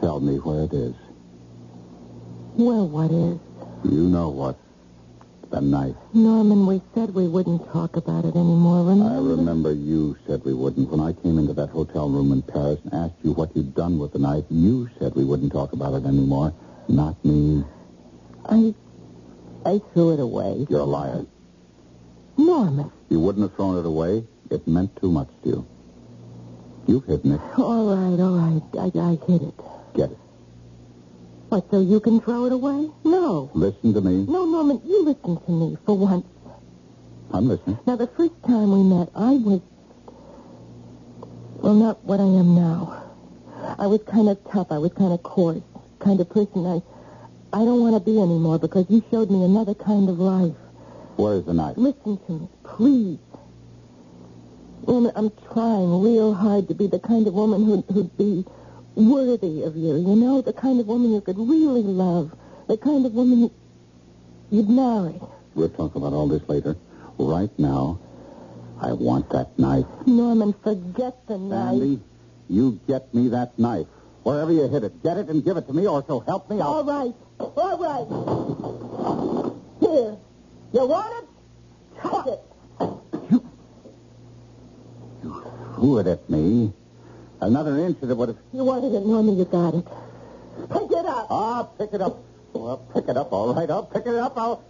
tell 0.01 0.21
me 0.21 0.37
where 0.39 0.65
it 0.65 0.73
is. 0.73 0.95
Well, 2.57 2.89
what 2.89 3.11
is? 3.11 3.39
You 3.85 4.09
know 4.09 4.31
what. 4.31 4.57
The 5.51 5.63
knife. 5.63 5.97
Norman, 6.13 6.67
we 6.67 6.83
said 6.95 7.15
we 7.15 7.27
wouldn't 7.27 7.73
talk 7.73 7.97
about 7.97 8.27
it 8.27 8.37
anymore, 8.37 8.85
remember? 8.85 9.15
I 9.15 9.17
remember 9.17 9.73
you 9.73 10.17
said 10.27 10.45
we 10.45 10.53
wouldn't. 10.53 10.91
When 10.91 11.01
I 11.01 11.15
came 11.15 11.39
into 11.39 11.55
that 11.55 11.71
hotel 11.71 12.11
room 12.11 12.33
in 12.33 12.43
Paris 12.43 12.79
and 12.85 12.93
asked 12.93 13.15
you 13.23 13.33
what 13.33 13.57
you'd 13.57 13.75
done 13.75 13.99
with 13.99 14.13
the 14.13 14.19
knife, 14.19 14.45
you 14.51 14.91
said 14.99 15.15
we 15.15 15.25
wouldn't 15.25 15.53
talk 15.53 15.73
about 15.73 15.95
it 15.95 16.05
anymore. 16.07 16.53
Not 16.89 17.25
me. 17.25 17.65
I... 18.45 18.75
I 19.65 19.81
threw 19.93 20.13
it 20.13 20.21
away. 20.21 20.67
You're 20.69 20.81
a 20.81 20.85
liar. 20.85 21.25
Norman. 22.37 22.93
You 23.09 23.19
wouldn't 23.21 23.43
have 23.43 23.57
thrown 23.57 23.79
it 23.79 23.87
away. 23.87 24.25
It 24.51 24.69
meant 24.69 24.97
too 25.01 25.11
much 25.11 25.29
to 25.45 25.49
you. 25.49 25.67
You've 26.87 27.05
hidden 27.05 27.33
it. 27.33 27.41
All 27.59 27.87
right, 27.95 28.21
all 28.21 28.37
right. 28.37 28.63
I, 28.79 28.99
I 28.99 29.19
hid 29.27 29.43
it. 29.43 29.55
Get 29.95 30.11
it. 30.13 30.19
What, 31.49 31.71
so 31.71 31.81
you 31.81 31.99
can 32.01 32.21
throw 32.21 32.45
it 32.45 32.53
away? 32.53 32.91
No. 33.05 33.51
Listen 33.55 33.95
to 33.95 34.01
me. 34.01 34.27
No, 34.31 34.45
Norman, 34.45 34.83
you 34.85 35.05
listen 35.05 35.41
to 35.41 35.51
me 35.51 35.79
for 35.87 35.97
once. 35.97 36.27
I'm 37.33 37.49
listening. 37.49 37.79
Now, 37.87 37.97
the 37.97 38.07
first 38.07 38.35
time 38.47 38.71
we 38.71 38.83
met, 38.83 39.09
I 39.15 39.33
was... 39.33 39.61
Well, 41.57 41.75
not 41.75 42.05
what 42.05 42.21
I 42.21 42.25
am 42.25 42.55
now. 42.55 43.03
I 43.79 43.87
was 43.87 44.03
kind 44.03 44.29
of 44.29 44.39
tough. 44.53 44.69
I 44.71 44.79
was 44.79 44.93
kind 44.93 45.13
of 45.13 45.23
coarse. 45.23 45.63
Kind 46.01 46.21
of 46.21 46.29
person 46.29 46.67
I... 46.67 46.83
I 47.51 47.65
don't 47.65 47.81
want 47.81 47.95
to 47.95 48.01
be 48.01 48.21
anymore 48.21 48.59
because 48.59 48.85
you 48.91 49.03
showed 49.11 49.31
me 49.31 49.43
another 49.43 49.73
kind 49.75 50.11
of 50.11 50.19
life. 50.19 50.55
Where's 51.17 51.47
the 51.47 51.55
knife? 51.55 51.79
Listen 51.79 52.19
to 52.27 52.33
me, 52.33 52.49
please. 52.63 53.19
Woman, 54.83 55.13
I'm 55.17 55.31
trying 55.53 56.03
real 56.03 56.35
hard 56.35 56.69
to 56.69 56.75
be 56.75 56.87
the 56.87 56.99
kind 56.99 57.27
of 57.27 57.33
woman 57.33 57.65
who'd, 57.65 57.85
who'd 57.93 58.17
be 58.19 58.45
worthy 58.99 59.63
of 59.63 59.77
you, 59.77 59.97
you 59.97 60.17
know? 60.17 60.43
The 60.43 60.53
kind 60.53 60.81
of 60.81 60.87
woman 60.87 61.13
you 61.13 61.21
could 61.21 61.39
really 61.39 61.83
love. 61.83 62.33
The 62.67 62.77
kind 62.77 63.07
of 63.07 63.15
woman 63.15 63.51
you'd 64.51 64.69
marry. 64.69 65.21
We'll 65.55 65.69
talk 65.71 65.95
about 65.95 66.13
all 66.13 66.29
this 66.29 66.43
later. 66.49 66.77
Right 67.19 67.51
now, 67.59 67.99
I 68.81 68.93
want 68.93 69.31
that 69.31 69.59
knife. 69.59 69.87
Norman, 70.07 70.53
forget 70.63 71.27
the 71.27 71.39
knife. 71.39 71.79
Sandy, 71.79 72.01
you 72.49 72.79
get 72.87 73.13
me 73.15 73.29
that 73.29 73.59
knife. 73.59 73.87
Wherever 74.23 74.53
you 74.53 74.69
hid 74.69 74.85
it, 74.85 75.03
get 75.03 75.17
it 75.17 75.29
and 75.29 75.45
give 75.45 75.57
it 75.57 75.67
to 75.69 75.73
me, 75.73 75.87
or 75.87 76.05
so 76.07 76.21
help 76.21 76.51
me 76.51 76.61
All 76.61 76.81
out. 76.81 76.87
right, 76.87 77.15
all 77.41 77.79
right. 77.79 78.07
Here. 79.81 80.17
You 80.73 80.87
want 80.87 81.23
it? 81.23 81.29
Take 82.03 82.27
it. 82.35 82.41
You, 83.33 83.49
you 85.23 85.43
threw 85.77 85.99
it 85.99 86.07
at 86.07 86.29
me. 86.29 86.73
Another 87.41 87.79
inch 87.79 87.99
and 88.03 88.11
it 88.11 88.17
would 88.17 88.31
have... 88.31 88.39
You 88.53 88.65
wanted 88.65 88.95
it, 88.95 89.07
Norman, 89.07 89.37
you 89.39 89.45
got 89.45 89.75
it. 89.75 89.85
Pick 90.69 90.91
it 90.91 91.07
up. 91.07 91.27
I'll 91.31 91.65
pick 91.79 91.93
it 91.93 92.01
up. 92.01 92.19
Oh, 92.55 92.67
I'll 92.67 92.79
pick 92.79 93.09
it 93.09 93.17
up, 93.17 93.33
all 93.33 93.55
right. 93.55 93.71
I'll 93.71 93.87
pick 93.87 94.07
it 94.07 94.15
up. 94.15 94.37
I'll... 94.37 94.65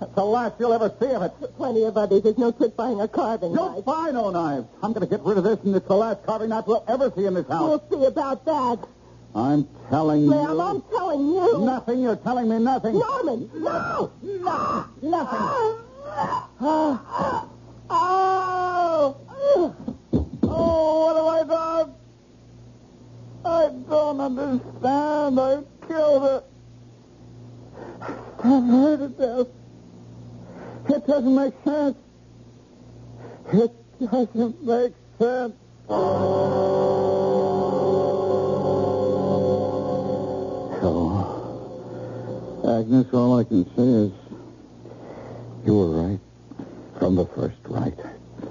That's 0.00 0.14
the 0.14 0.24
last 0.24 0.54
you'll 0.58 0.72
ever 0.72 0.92
see 1.00 1.06
of 1.06 1.22
it. 1.22 1.32
Plenty 1.56 1.84
of 1.84 1.96
others. 1.96 2.22
There's 2.22 2.36
no 2.36 2.50
trick 2.52 2.76
buying 2.76 3.00
a 3.00 3.08
carving 3.08 3.52
You'll 3.52 3.76
knife. 3.76 3.84
buy 3.84 4.10
no 4.12 4.26
oh, 4.26 4.30
knives. 4.30 4.66
I'm 4.82 4.92
going 4.92 5.06
to 5.06 5.10
get 5.10 5.24
rid 5.24 5.38
of 5.38 5.44
this, 5.44 5.58
and 5.64 5.74
it's 5.74 5.86
the 5.86 5.94
last 5.94 6.26
carving 6.26 6.50
knife 6.50 6.66
we'll 6.66 6.84
ever 6.88 7.10
see 7.16 7.24
in 7.24 7.34
this 7.34 7.46
house. 7.48 7.80
We'll 7.90 8.00
see 8.00 8.04
about 8.06 8.44
that. 8.44 8.86
I'm 9.34 9.68
telling 9.88 10.28
Ma'am, 10.28 10.50
you... 10.50 10.60
I'm 10.60 10.82
telling 10.82 11.20
you. 11.28 11.58
Nothing. 11.64 12.00
You're 12.00 12.16
telling 12.16 12.48
me 12.48 12.58
nothing. 12.58 12.98
Norman, 12.98 13.50
no. 13.54 14.12
No. 14.22 14.86
Nothing. 15.02 15.84
Ah! 16.08 16.48
Ah! 16.60 17.48
Oh. 17.88 17.88
Oh. 17.88 19.16
Oh, 19.28 19.76
I 23.46 23.68
don't 23.88 24.20
understand. 24.20 25.40
I 25.40 25.62
killed 25.86 26.22
her. 26.22 26.42
Stabbed 28.40 28.70
her 28.70 28.96
to 28.96 29.08
death. 29.08 29.46
It 30.88 31.06
doesn't 31.06 31.34
make 31.34 31.54
sense. 31.64 31.96
It 33.52 33.72
doesn't 34.00 34.62
make 34.64 34.92
sense. 35.18 35.54
So, 40.80 40.92
Agnes, 42.64 43.06
all 43.12 43.38
I 43.38 43.44
can 43.44 43.64
say 43.76 43.82
is 43.82 44.12
you 45.64 45.74
were 45.78 46.02
right. 46.02 46.20
From 46.98 47.14
the 47.14 47.26
first, 47.26 47.56
right. 47.64 47.94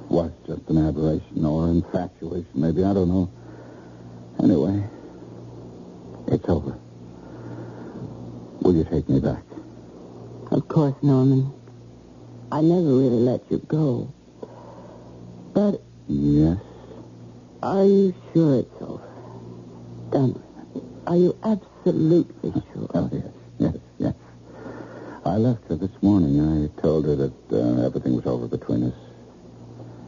Was 0.10 0.32
just 0.48 0.70
an 0.70 0.78
aberration 0.88 1.46
or 1.46 1.68
infatuation, 1.70 2.48
maybe. 2.54 2.84
I 2.84 2.94
don't 2.94 3.10
know. 3.10 3.30
Anyway, 4.44 4.84
it's 6.28 6.48
over. 6.50 6.78
Will 8.62 8.76
you 8.76 8.84
take 8.84 9.08
me 9.10 9.20
back? 9.20 9.44
Of 10.52 10.68
course, 10.68 10.96
Norman. 11.02 11.52
I 12.52 12.62
never 12.62 12.82
really 12.88 13.20
let 13.20 13.42
you 13.52 13.60
go. 13.68 14.14
But 15.54 15.82
Yes. 16.08 16.58
are 17.64 17.84
you 17.86 18.14
sure 18.34 18.60
it's 18.60 18.82
over? 18.82 19.02
Done. 20.12 20.42
Are 21.08 21.16
you 21.18 21.36
absolutely 21.44 22.52
sure? 22.74 22.90
Oh, 22.94 23.10
yes, 23.12 23.24
yes, 23.58 23.76
yes. 23.98 24.14
I 25.26 25.38
left 25.38 25.68
her 25.70 25.76
this 25.76 25.92
morning. 26.02 26.40
I 26.40 26.82
told 26.82 27.06
her 27.06 27.16
that 27.16 27.34
uh, 27.52 27.86
everything 27.86 28.16
was 28.16 28.26
over 28.28 28.48
between 28.48 28.84
us. 28.84 28.94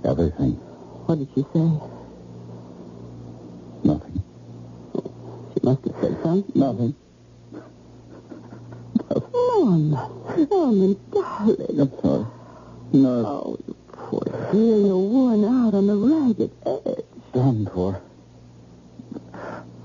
Everything. 0.05 0.53
What 1.07 1.17
did 1.19 1.29
she 1.33 1.41
say? 1.53 1.69
Nothing. 3.83 4.23
She 5.53 5.59
must 6.35 6.47
have 6.47 6.55
said 6.55 6.55
something. 6.55 6.61
Nothing. 6.61 6.95
Norman, 9.33 9.91
Norman, 10.49 10.99
darling. 11.11 11.79
I'm 11.79 11.91
sorry. 12.01 12.25
No, 12.93 13.25
Oh, 13.25 13.57
you 13.67 13.75
poor 13.91 14.21
dear, 14.51 14.77
you're 14.77 14.97
worn 14.97 15.43
out 15.45 15.73
on 15.73 15.87
the 15.87 15.95
ragged 15.95 16.51
edge. 16.65 17.05
done 17.33 17.69
for. 17.73 18.01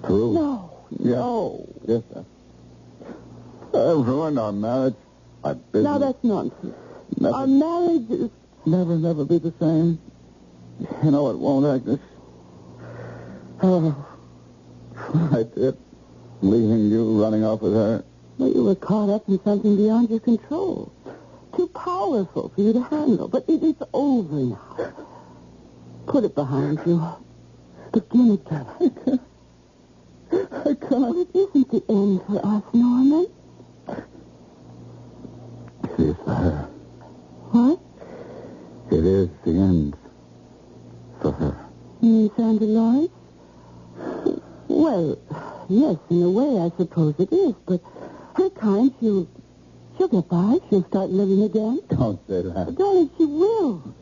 Through. 0.05 0.33
No, 0.35 0.71
Yes. 0.91 1.07
no. 1.17 1.69
Yes, 1.87 2.03
sir. 2.13 2.25
I 3.75 3.93
ruined 3.93 4.39
our 4.39 4.53
marriage. 4.53 4.95
Our 5.45 5.55
business. 5.55 5.85
Now 5.85 5.99
that's 5.99 6.23
nonsense. 6.25 6.75
Never, 7.19 7.35
Our 7.35 7.47
marriage 7.47 8.11
is... 8.11 8.31
never, 8.67 8.97
never 8.97 9.25
be 9.25 9.39
the 9.39 9.53
same. 9.61 9.99
You 11.03 11.11
know 11.11 11.29
it 11.31 11.39
won't, 11.39 11.67
Agnes. 11.67 12.01
Oh, 13.63 13.95
I 15.33 15.43
did. 15.45 15.77
Leaving 16.43 16.91
you, 16.91 17.23
running 17.23 17.45
off 17.45 17.63
with 17.63 17.73
her. 17.73 18.05
Well, 18.37 18.49
you 18.49 18.65
were 18.65 18.75
caught 18.75 19.09
up 19.09 19.29
in 19.29 19.41
something 19.45 19.77
beyond 19.77 20.11
your 20.11 20.19
control. 20.19 20.93
Too 21.57 21.69
powerful 21.69 22.49
for 22.55 22.61
you 22.61 22.73
to 22.73 22.83
handle. 22.83 23.29
But 23.29 23.45
it 23.49 23.63
is 23.63 23.77
over 23.93 24.35
now. 24.35 24.93
Put 26.07 26.25
it 26.25 26.35
behind 26.35 26.81
you. 26.85 27.01
Begin 27.93 28.33
again. 28.33 28.67
I 28.81 28.89
can't. 29.05 29.21
I 30.67 30.75
can't. 30.75 30.91
Well, 30.91 31.21
it 31.21 31.29
isn't 31.35 31.71
the 31.71 31.85
end 31.89 32.23
for 32.27 32.41
us, 32.45 32.63
Norman. 32.73 33.27
It 35.85 36.01
is 36.01 36.17
for 36.25 36.35
her. 36.35 36.69
What? 37.53 37.81
It 38.91 39.05
is 39.05 39.29
the 39.45 39.51
end 39.51 39.97
for 41.21 41.33
her. 41.33 41.57
You 42.01 42.09
mean 42.09 42.31
Sandra 42.37 42.67
Lawrence? 42.67 43.11
Well, 44.69 45.19
yes, 45.73 45.97
in 46.11 46.23
a 46.23 46.31
way, 46.31 46.61
I 46.61 46.71
suppose 46.77 47.15
it 47.19 47.33
is. 47.33 47.55
But 47.67 47.81
her 48.37 48.51
kind, 48.51 48.93
she'll, 49.01 49.29
she'll 49.97 50.09
get 50.09 50.29
by. 50.29 50.59
She'll 50.69 50.85
start 50.89 51.11
living 51.11 51.43
again. 51.43 51.81
Don't 51.89 52.21
say 52.29 52.43
that. 52.43 52.75
Darling, 52.77 53.11
she 53.17 53.25
will. 53.25 53.95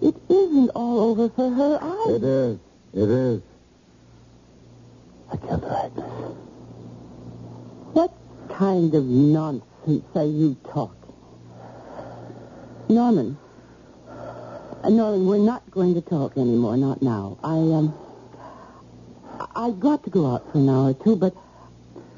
It 0.00 0.16
isn't 0.28 0.70
all 0.70 1.00
over 1.00 1.28
for 1.30 1.50
her 1.50 1.78
either. 1.82 2.16
It 2.16 2.24
is. 2.24 2.58
It 2.94 3.08
is. 3.08 3.42
I 5.32 5.36
killed 5.36 5.62
her, 5.62 5.82
Agnes. 5.84 6.36
What 7.92 8.12
kind 8.48 8.94
of 8.94 9.04
nonsense 9.04 10.04
are 10.14 10.24
you 10.24 10.56
talking? 10.72 10.96
Norman. 12.88 13.38
Uh, 14.08 14.88
Norman, 14.88 15.26
we're 15.26 15.38
not 15.38 15.70
going 15.70 15.94
to 15.94 16.00
talk 16.00 16.36
anymore, 16.36 16.76
not 16.76 17.02
now. 17.02 17.38
I, 17.44 17.52
um... 17.52 17.94
I- 19.60 19.66
I've 19.66 19.78
got 19.80 20.02
to 20.04 20.10
go 20.10 20.26
out 20.26 20.50
for 20.50 20.58
an 20.58 20.68
hour 20.68 20.90
or 20.90 20.94
two, 20.94 21.16
but 21.16 21.34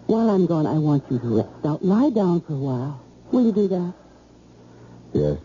while 0.06 0.30
I'm 0.30 0.46
gone, 0.46 0.66
I 0.66 0.78
want 0.78 1.04
you 1.10 1.18
to 1.18 1.36
rest. 1.38 1.48
Now, 1.64 1.78
lie 1.82 2.10
down 2.10 2.40
for 2.42 2.52
a 2.52 2.56
while. 2.56 3.00
Will 3.32 3.46
you 3.46 3.52
do 3.52 3.68
that? 3.68 3.94
Yes. 5.12 5.38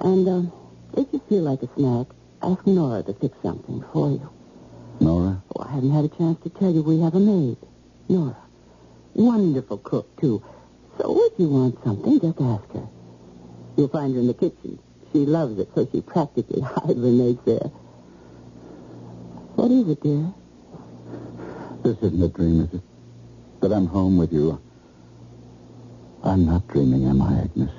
And, 0.00 0.28
um, 0.28 0.52
if 0.96 1.06
you 1.12 1.20
feel 1.28 1.42
like 1.42 1.62
a 1.62 1.68
snack, 1.76 2.06
ask 2.42 2.64
Nora 2.66 3.02
to 3.02 3.14
fix 3.14 3.36
something 3.42 3.84
for 3.92 4.10
you. 4.10 4.28
Nora? 5.00 5.42
Oh, 5.56 5.62
I 5.64 5.72
haven't 5.72 5.90
had 5.90 6.04
a 6.04 6.08
chance 6.08 6.40
to 6.44 6.50
tell 6.50 6.70
you 6.70 6.82
we 6.82 7.00
have 7.00 7.14
a 7.14 7.20
maid. 7.20 7.56
Nora. 8.08 8.36
Wonderful 9.14 9.78
cook, 9.78 10.20
too. 10.20 10.42
So 10.98 11.18
if 11.26 11.32
you 11.38 11.48
want 11.48 11.82
something, 11.82 12.20
just 12.20 12.40
ask 12.40 12.70
her. 12.72 12.86
You'll 13.76 13.88
find 13.88 14.14
her 14.14 14.20
in 14.20 14.28
the 14.28 14.34
kitchen. 14.34 14.78
She 15.12 15.26
loves 15.26 15.58
it, 15.58 15.68
so 15.74 15.88
she 15.90 16.00
practically 16.00 16.60
hibernates 16.64 17.42
there. 17.44 17.70
What 19.56 19.70
is 19.72 19.88
it, 19.88 20.00
dear? 20.02 20.32
This 21.84 21.98
isn't 21.98 22.22
a 22.22 22.28
dream, 22.28 22.62
is 22.62 22.72
it? 22.72 22.80
That 23.60 23.70
I'm 23.70 23.84
home 23.84 24.16
with 24.16 24.32
you. 24.32 24.58
I'm 26.22 26.46
not 26.46 26.66
dreaming, 26.68 27.06
am 27.06 27.20
I, 27.20 27.42
Agnes? 27.42 27.70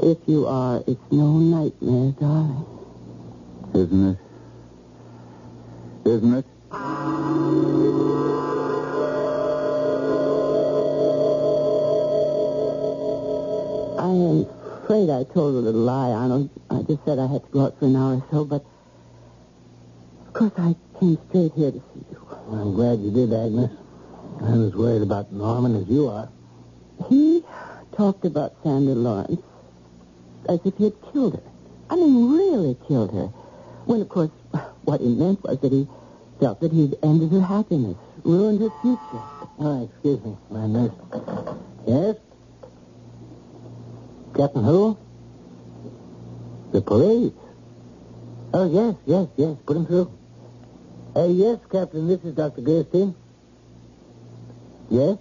If 0.00 0.18
you 0.26 0.46
are, 0.46 0.84
it's 0.86 1.00
no 1.10 1.38
nightmare, 1.38 2.12
darling. 2.20 2.66
Isn't 3.72 4.10
it? 4.10 4.18
Isn't 6.04 6.34
it? 6.34 6.44
I 13.98 14.10
am 14.10 14.46
afraid 14.82 15.08
I 15.08 15.24
told 15.32 15.54
a 15.54 15.60
little 15.60 15.80
lie, 15.80 16.10
Arnold. 16.10 16.50
I 16.68 16.82
just 16.82 17.02
said 17.06 17.18
I 17.18 17.28
had 17.28 17.44
to 17.44 17.50
go 17.50 17.64
out 17.64 17.78
for 17.78 17.86
an 17.86 17.96
hour 17.96 18.16
or 18.16 18.24
so, 18.30 18.44
but 18.44 18.62
of 20.26 20.32
course 20.34 20.52
I 20.58 20.76
came 21.00 21.16
straight 21.30 21.54
here 21.54 21.72
to 21.72 21.78
see 21.78 22.04
you. 22.10 22.25
I'm 22.50 22.74
glad 22.74 23.00
you 23.00 23.10
did, 23.10 23.32
Agnes. 23.32 23.70
I'm 24.40 24.68
as 24.68 24.74
worried 24.74 25.02
about 25.02 25.32
Norman 25.32 25.74
as 25.82 25.88
you 25.88 26.08
are. 26.08 26.28
He 27.08 27.42
talked 27.96 28.24
about 28.24 28.54
Sandra 28.62 28.94
Lawrence 28.94 29.42
as 30.48 30.60
if 30.64 30.76
he 30.76 30.84
had 30.84 30.94
killed 31.12 31.34
her. 31.34 31.42
I 31.90 31.96
mean, 31.96 32.32
really 32.32 32.76
killed 32.86 33.12
her. 33.12 33.26
When, 33.86 34.00
of 34.00 34.08
course, 34.08 34.30
what 34.84 35.00
he 35.00 35.08
meant 35.08 35.42
was 35.42 35.58
that 35.60 35.72
he 35.72 35.88
felt 36.38 36.60
that 36.60 36.72
he'd 36.72 36.96
ended 37.02 37.32
her 37.32 37.40
happiness, 37.40 37.96
ruined 38.22 38.60
her 38.60 38.70
future. 38.80 39.22
Oh, 39.58 39.84
excuse 39.90 40.22
me, 40.24 40.36
my 40.50 40.66
nurse. 40.66 40.92
Yes? 41.86 42.16
Captain 44.36 44.62
who? 44.62 44.96
The 46.72 46.80
police. 46.80 47.32
Oh, 48.52 48.70
yes, 48.70 48.94
yes, 49.06 49.26
yes. 49.36 49.56
Put 49.66 49.76
him 49.78 49.86
through. 49.86 50.15
Uh, 51.16 51.28
yes, 51.28 51.58
Captain, 51.72 52.06
this 52.06 52.20
is 52.24 52.34
Dr. 52.34 52.60
Gersten. 52.60 53.14
Yes? 54.90 55.16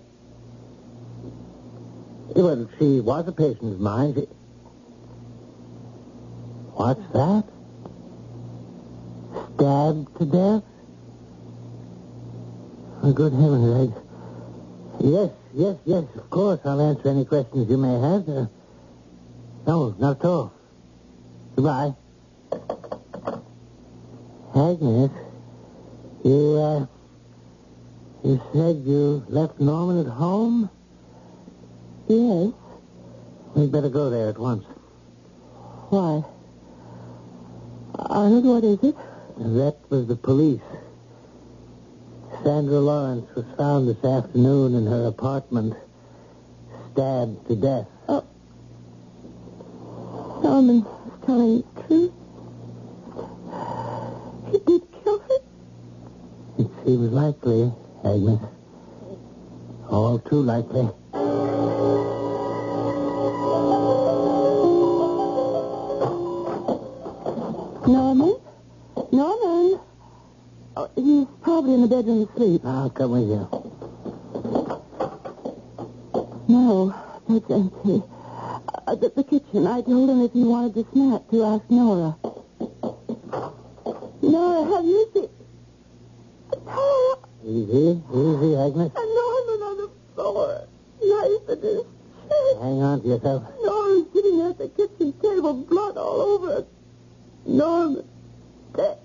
Well, 2.35 2.69
she 2.77 2.99
was 2.99 3.25
a 3.29 3.31
patient 3.31 3.75
of 3.75 3.79
mine. 3.79 4.13
She... 4.13 4.27
What's 6.73 6.99
that? 7.13 7.45
Stabbed 9.55 10.17
to 10.17 10.25
death? 10.25 10.63
Oh, 13.01 13.13
good 13.13 13.31
heavens, 13.31 13.93
Ed. 13.93 14.01
Yes, 14.99 15.29
yes, 15.53 15.77
yes, 15.85 16.03
of 16.15 16.29
course. 16.29 16.59
I'll 16.65 16.81
answer 16.81 17.07
any 17.07 17.23
questions 17.23 17.69
you 17.69 17.77
may 17.77 17.93
have. 17.93 18.27
Uh, 18.27 18.47
no, 19.65 19.95
not 19.97 20.19
at 20.19 20.25
all. 20.25 20.51
Goodbye. 21.55 21.95
Agnes, 24.53 25.11
you, 26.25 26.57
uh, 26.57 26.85
you 28.23 28.41
said 28.51 28.83
you 28.83 29.23
left 29.29 29.59
Norman 29.59 29.99
at 30.05 30.11
home? 30.11 30.69
Yes. 32.07 32.51
We'd 33.55 33.71
better 33.71 33.89
go 33.89 34.09
there 34.09 34.29
at 34.29 34.37
once. 34.37 34.65
Why? 35.89 36.23
Arnold, 37.97 38.45
what 38.45 38.63
is 38.63 38.79
it? 38.83 38.95
That 39.37 39.77
was 39.89 40.07
the 40.07 40.15
police. 40.15 40.61
Sandra 42.43 42.79
Lawrence 42.79 43.29
was 43.35 43.45
found 43.57 43.87
this 43.87 44.03
afternoon 44.03 44.75
in 44.75 44.85
her 44.87 45.05
apartment, 45.05 45.75
stabbed 46.91 47.47
to 47.47 47.55
death. 47.55 47.87
Oh. 48.09 48.25
Norman 50.43 50.83
was 50.83 51.19
telling 51.25 51.63
the 51.75 51.83
truth. 51.83 52.11
He 54.51 54.59
did 54.59 54.81
kill 55.03 55.19
her. 55.19 55.39
It 56.87 56.99
was 56.99 57.11
likely, 57.11 57.73
Agnes. 58.03 58.39
All 59.89 60.19
too 60.19 60.41
likely. 60.41 60.87
Norman? 67.87 68.35
Norman? 69.11 69.79
Oh, 70.77 70.89
he's 70.95 71.27
probably 71.41 71.73
in 71.73 71.81
the 71.81 71.87
bedroom 71.87 72.29
asleep. 72.29 72.61
I'll 72.65 72.91
come 72.91 73.11
with 73.11 73.29
you. 73.29 73.47
No, 76.47 76.93
that's 77.27 77.49
empty. 77.49 78.03
Uh, 78.87 78.93
the, 78.95 79.09
the 79.15 79.23
kitchen. 79.23 79.65
I 79.65 79.81
told 79.81 80.09
him 80.09 80.21
if 80.21 80.33
he 80.33 80.43
wanted 80.43 80.75
the 80.75 80.85
snack 80.93 81.27
to 81.31 81.43
ask. 81.45 81.63
Nora, 81.69 82.15
have 84.21 84.85
you 84.85 85.09
seen... 85.13 85.29
Nora! 86.65 87.17
Easy, 87.45 88.01
easy, 88.11 88.55
Agnes. 88.55 88.91
And 88.95 89.09
Norman 89.15 89.61
on 89.61 89.77
the 89.77 89.89
floor. 90.15 90.67
Knife 91.01 91.49
in 91.49 91.61
his 91.61 91.83
chest. 92.27 92.57
Hang 92.59 92.81
on 92.81 93.01
to 93.01 93.07
yourself. 93.07 93.43
Norman 93.63 94.07
sitting 94.13 94.41
at 94.41 94.57
the 94.57 94.67
kitchen 94.69 95.13
table, 95.21 95.53
blood 95.53 95.97
all 95.97 96.21
over 96.21 96.57
it. 96.59 96.67
Norman, 97.45 98.07
dead. 98.75 98.97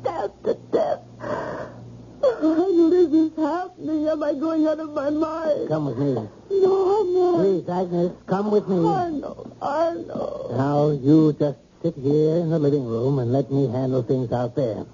Stabbed 0.00 0.44
to 0.44 0.54
death. 0.72 1.00
How 1.20 2.92
is 2.92 3.10
this 3.10 3.36
happening? 3.36 4.08
Am 4.08 4.22
I 4.22 4.34
going 4.34 4.66
out 4.66 4.80
of 4.80 4.92
my 4.92 5.10
mind? 5.10 5.68
Come 5.68 5.86
with 5.86 5.98
me. 5.98 6.28
Norman. 6.50 7.34
Please, 7.40 7.68
Agnes, 7.68 8.12
come 8.26 8.50
with 8.50 8.66
me. 8.66 8.84
Arnold, 8.84 9.56
Arnold. 9.62 10.56
Now, 10.56 10.90
you 10.90 11.32
just 11.38 11.58
sit 11.82 11.94
here 11.94 12.38
in 12.38 12.50
the 12.50 12.58
living 12.58 12.84
room 12.84 13.20
and 13.20 13.32
let 13.32 13.50
me 13.52 13.68
handle 13.68 14.02
things 14.02 14.31
out 14.42 14.56
there. 14.56 14.84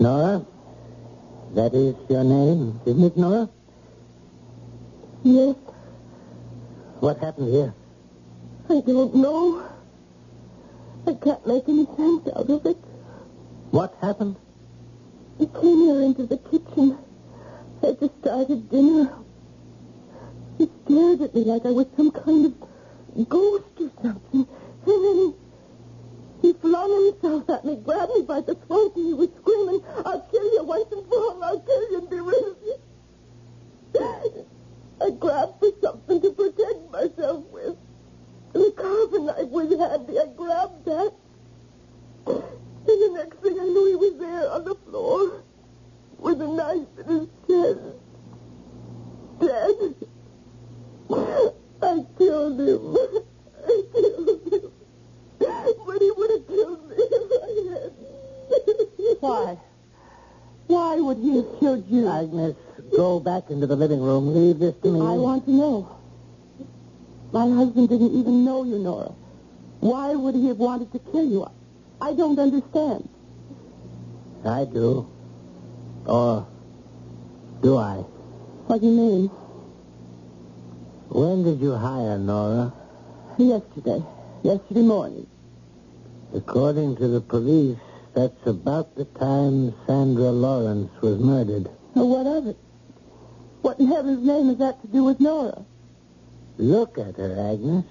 Nora? 0.00 0.44
That 1.54 1.72
is 1.72 1.94
your 2.10 2.24
name, 2.24 2.80
isn't 2.84 3.04
it, 3.04 3.16
Nora? 3.16 3.48
Yes, 5.22 5.54
What 6.98 7.18
happened 7.18 7.52
here? 7.52 7.72
I 8.68 8.80
don't 8.80 9.14
know. 9.14 9.62
I 11.06 11.14
can't 11.14 11.46
make 11.46 11.68
any 11.68 11.86
sense 11.96 12.28
out 12.34 12.50
of 12.50 12.66
it. 12.66 12.76
What 13.70 13.94
happened? 14.00 14.34
He 15.38 15.46
came 15.46 15.78
here 15.86 16.02
into 16.02 16.26
the 16.26 16.38
kitchen. 16.38 16.98
Had 17.82 18.00
just 18.00 18.18
started 18.20 18.68
dinner. 18.68 19.12
He 20.58 20.68
stared 20.84 21.22
at 21.22 21.34
me 21.34 21.44
like 21.44 21.66
I 21.66 21.70
was 21.70 21.86
some 21.96 22.10
kind 22.10 22.46
of 22.46 23.28
ghost 23.28 23.64
or 23.80 23.90
something. 24.02 24.46
And 24.86 25.04
then 25.04 25.34
he, 26.42 26.52
flung 26.54 27.06
himself 27.06 27.48
at 27.50 27.64
me, 27.64 27.76
grabbed 27.76 28.12
me 28.14 28.22
by 28.22 28.40
the 28.40 28.54
throat, 28.54 28.96
and 28.96 29.06
he 29.06 29.14
was 29.14 29.28
screaming, 29.40 29.80
I'll 30.04 30.26
kill 30.30 30.52
you 30.52 30.64
once 30.64 30.92
and 30.92 31.06
for 31.08 31.16
all. 31.16 31.44
I'll 31.44 31.60
kill 31.60 31.90
you 31.90 31.98
and 31.98 32.10
be 32.10 32.20
rid 32.20 32.44
of 32.44 32.56
you. 32.64 32.78
I 35.00 35.10
grabbed 35.10 35.58
for 35.60 35.70
something 35.80 36.20
to 36.20 36.32
protect 36.32 36.90
myself 36.90 37.44
with. 37.50 37.76
The 38.52 38.72
carving 38.76 39.26
knife 39.26 39.48
was 39.48 39.70
handy. 39.78 40.18
I 40.18 40.26
grabbed 40.36 40.84
that. 40.84 41.12
And 42.26 42.42
the 42.86 43.10
next 43.14 43.38
thing 43.38 43.58
I 43.58 43.64
knew, 43.64 43.86
he 43.86 43.94
was 43.96 44.18
there 44.18 44.50
on 44.50 44.64
the 44.64 44.74
floor 44.74 45.42
with 46.18 46.40
a 46.40 46.46
knife 46.46 46.88
in 46.98 47.20
his 47.20 47.28
chest. 47.46 47.80
Dead. 49.40 49.94
I 51.82 52.04
killed 52.18 52.60
him. 52.60 53.22
But 55.86 56.00
he 56.00 56.10
would 56.10 56.30
have 56.30 56.46
killed 56.46 56.88
me 56.88 56.96
if 56.98 57.32
I 57.42 57.50
hadn't. 57.72 59.20
Why? 59.20 59.58
Why 60.66 60.96
would 60.96 61.18
he 61.18 61.36
have 61.36 61.60
killed 61.60 61.84
you? 61.88 62.08
Agnes, 62.08 62.56
go 62.96 63.20
back 63.20 63.50
into 63.50 63.66
the 63.66 63.76
living 63.76 64.00
room. 64.00 64.34
Leave 64.34 64.58
this 64.58 64.74
to 64.82 64.90
me. 64.90 65.00
I 65.00 65.14
want 65.14 65.44
to 65.46 65.50
know. 65.50 65.96
My 67.32 67.48
husband 67.48 67.88
didn't 67.88 68.12
even 68.18 68.44
know 68.44 68.64
you, 68.64 68.78
Nora. 68.78 69.12
Why 69.80 70.14
would 70.14 70.34
he 70.34 70.48
have 70.48 70.58
wanted 70.58 70.92
to 70.92 70.98
kill 70.98 71.24
you? 71.24 71.46
I 72.00 72.14
don't 72.14 72.38
understand. 72.38 73.08
I 74.44 74.64
do. 74.64 75.08
Or 76.06 76.46
do 77.62 77.76
I? 77.76 78.04
What 78.66 78.80
do 78.80 78.86
you 78.86 78.92
mean? 78.92 79.30
When 81.08 81.44
did 81.44 81.60
you 81.60 81.72
hire 81.74 82.18
Nora? 82.18 82.72
Yesterday. 83.38 84.02
Yesterday 84.42 84.82
morning. 84.82 85.26
According 86.34 86.96
to 86.96 87.08
the 87.08 87.20
police, 87.20 87.78
that's 88.14 88.46
about 88.46 88.94
the 88.94 89.04
time 89.04 89.74
Sandra 89.86 90.30
Lawrence 90.30 90.90
was 91.02 91.18
murdered. 91.18 91.68
Well, 91.94 92.08
what 92.08 92.26
of 92.26 92.46
it? 92.46 92.56
What 93.60 93.78
in 93.78 93.86
heaven's 93.86 94.26
name 94.26 94.48
has 94.48 94.58
that 94.58 94.80
to 94.80 94.88
do 94.88 95.04
with 95.04 95.20
Nora? 95.20 95.64
Look 96.56 96.98
at 96.98 97.16
her, 97.16 97.52
Agnes. 97.52 97.84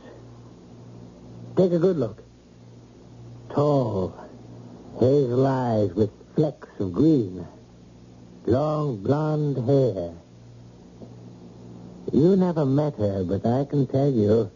Take 1.56 1.72
a 1.72 1.80
good 1.80 1.98
look. 1.98 2.24
Tall, 3.54 4.14
hazel 5.00 5.46
eyes 5.46 5.94
with 5.94 6.10
flecks 6.36 6.70
of 6.80 6.94
green, 6.94 7.46
long 8.46 9.04
blonde 9.04 9.58
hair. 9.58 10.14
You 12.12 12.36
never 12.36 12.66
met 12.66 12.96
her, 12.96 13.24
but 13.24 13.46
I 13.46 13.66
can 13.66 13.86
tell 13.88 14.10
you, 14.10 14.50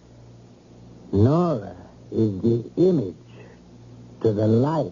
Nora 1.12 1.76
is 2.12 2.42
the 2.42 2.72
image 2.78 3.16
to 4.26 4.34
the 4.34 4.48
life 4.48 4.92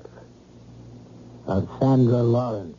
of 1.47 1.67
Sandra 1.79 2.21
Lawrence. 2.21 2.77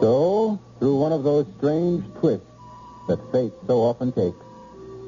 So, 0.00 0.58
through 0.80 0.96
one 0.96 1.12
of 1.12 1.22
those 1.22 1.46
strange 1.56 2.04
twists 2.18 2.48
that 3.06 3.20
fate 3.30 3.52
so 3.68 3.78
often 3.82 4.10
takes, 4.10 4.44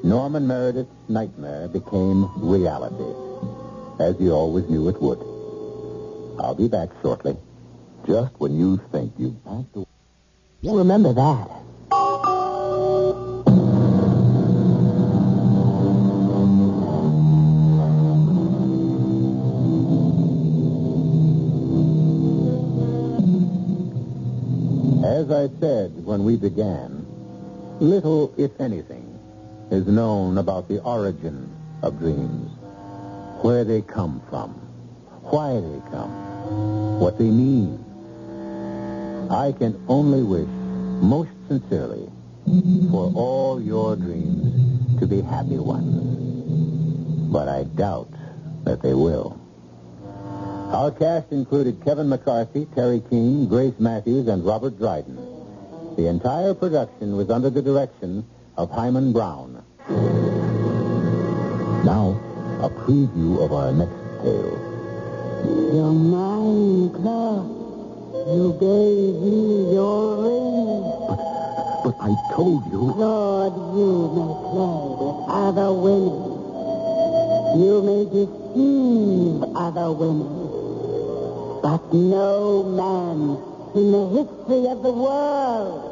Norman 0.01 0.47
Meredith's 0.47 0.95
nightmare 1.09 1.67
became 1.67 2.29
reality, 2.39 3.13
as 3.99 4.17
he 4.17 4.31
always 4.31 4.69
knew 4.69 4.87
it 4.87 5.01
would. 5.01 5.19
I'll 6.39 6.55
be 6.55 6.69
back 6.69 6.87
shortly, 7.01 7.35
just 8.07 8.33
when 8.39 8.57
you 8.57 8.79
think 8.93 9.11
you've 9.17 9.43
passed 9.43 9.75
away. 9.75 9.87
You'll 10.61 10.77
remember 10.77 11.11
that. 11.11 11.58
As 25.29 25.51
I 25.51 25.59
said 25.59 25.91
when 26.05 26.23
we 26.23 26.37
began, 26.37 27.05
little, 27.79 28.33
if 28.35 28.59
anything, 28.59 29.05
is 29.69 29.85
known 29.85 30.39
about 30.39 30.67
the 30.67 30.81
origin 30.81 31.55
of 31.83 31.99
dreams, 31.99 32.49
where 33.43 33.63
they 33.63 33.83
come 33.83 34.23
from, 34.27 34.49
why 35.29 35.53
they 35.53 35.81
come, 35.91 36.99
what 36.99 37.19
they 37.19 37.29
mean. 37.29 37.77
I 39.29 39.51
can 39.51 39.79
only 39.87 40.23
wish, 40.23 40.49
most 40.99 41.29
sincerely, 41.47 42.09
for 42.89 43.13
all 43.13 43.61
your 43.61 43.95
dreams 43.95 44.99
to 44.99 45.05
be 45.05 45.21
happy 45.21 45.59
ones. 45.59 47.31
But 47.31 47.47
I 47.47 47.65
doubt 47.65 48.11
that 48.63 48.81
they 48.81 48.95
will. 48.95 49.39
Our 50.69 50.91
cast 50.91 51.31
included 51.31 51.83
Kevin 51.83 52.09
McCarthy, 52.09 52.65
Teri 52.67 53.01
Keane, 53.09 53.47
Grace 53.47 53.73
Matthews, 53.79 54.27
and 54.27 54.45
Robert 54.45 54.77
Dryden. 54.77 55.17
The 55.97 56.07
entire 56.07 56.53
production 56.53 57.17
was 57.17 57.31
under 57.31 57.49
the 57.49 57.61
direction 57.61 58.23
of 58.55 58.69
Himan 58.69 59.11
Brown. 59.11 59.63
Now, 61.83 62.19
a 62.61 62.69
preview 62.69 63.43
of 63.43 63.51
our 63.51 63.73
next 63.73 63.97
tale. 64.21 64.57
You're 65.73 65.91
mine, 65.91 66.89
Claude. 66.93 67.49
You 68.29 68.53
gave 68.59 69.15
me 69.25 69.73
your 69.73 70.21
ring. 70.21 70.83
But 71.07 71.39
but 71.83 71.95
I 71.99 72.13
told 72.35 72.65
you. 72.71 72.93
Claude, 72.93 73.57
you 73.75 73.91
may 74.13 74.33
play 74.53 74.85
with 75.01 75.29
other 75.29 75.73
women. 75.73 76.29
You 77.57 77.81
may 77.81 78.05
deceive 78.05 79.55
other 79.55 79.91
women. 79.91 80.38
But 81.61 81.93
no 81.93 82.63
man 82.63 83.37
in 83.75 83.91
the 83.91 84.07
history 84.15 84.67
of 84.71 84.81
the 84.81 84.91
world 84.91 85.83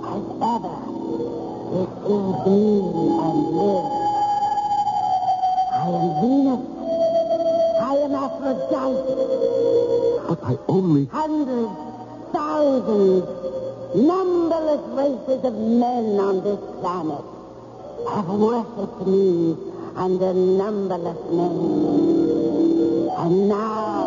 has 0.00 0.24
ever 0.40 0.78
deceived 1.70 2.46
me 2.48 3.04
and 3.20 3.38
lived. 3.52 4.00
I 5.76 5.88
am 6.00 6.08
Venus. 6.20 6.62
I 7.80 7.94
am 8.00 8.14
Aphrodite. 8.16 9.12
But 10.26 10.40
I 10.42 10.56
only. 10.68 11.04
Hundreds, 11.12 11.76
thousands, 12.32 13.24
numberless 13.94 14.84
races 14.96 15.44
of 15.44 15.54
men 15.54 16.18
on 16.18 16.42
this 16.42 16.60
planet 16.80 17.24
have 18.08 18.28
worshipped 18.28 19.06
me 19.06 19.54
under 19.96 20.32
numberless 20.32 21.20
names. 21.30 23.12
And 23.18 23.48
now, 23.50 23.99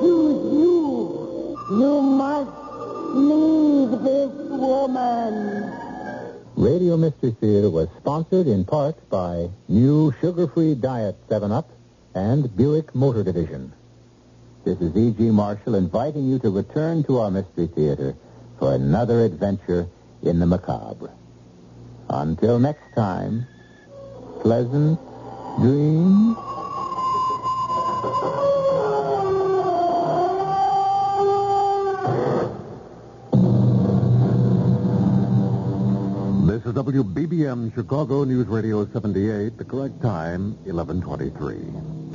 choose 0.00 0.52
you. 0.52 1.58
You 1.70 2.00
must 2.02 2.50
leave 3.14 3.90
this 4.02 4.30
woman. 4.50 5.72
Radio 6.56 6.96
Mystery 6.96 7.36
Theater 7.40 7.70
was 7.70 7.88
sponsored 7.98 8.46
in 8.46 8.64
part 8.64 8.96
by 9.10 9.50
new 9.68 10.14
sugar-free 10.20 10.76
diet 10.76 11.16
7-Up 11.28 11.70
and 12.14 12.56
Buick 12.56 12.94
Motor 12.94 13.22
Division. 13.22 13.72
This 14.64 14.80
is 14.80 14.96
E.G. 14.96 15.30
Marshall 15.30 15.74
inviting 15.74 16.26
you 16.26 16.38
to 16.40 16.50
return 16.50 17.04
to 17.04 17.18
our 17.18 17.30
Mystery 17.30 17.66
Theater 17.66 18.16
for 18.58 18.74
another 18.74 19.24
adventure 19.24 19.86
in 20.22 20.38
the 20.38 20.46
macabre. 20.46 21.10
Until 22.08 22.58
next 22.58 22.94
time, 22.94 23.46
pleasant 24.40 24.98
dreams. 25.60 26.36
Is 36.66 36.72
WBBM 36.72 37.72
Chicago 37.76 38.24
News 38.24 38.48
Radio 38.48 38.86
78. 38.92 39.56
The 39.56 39.64
correct 39.64 40.02
time, 40.02 40.56
1123. 40.64 42.06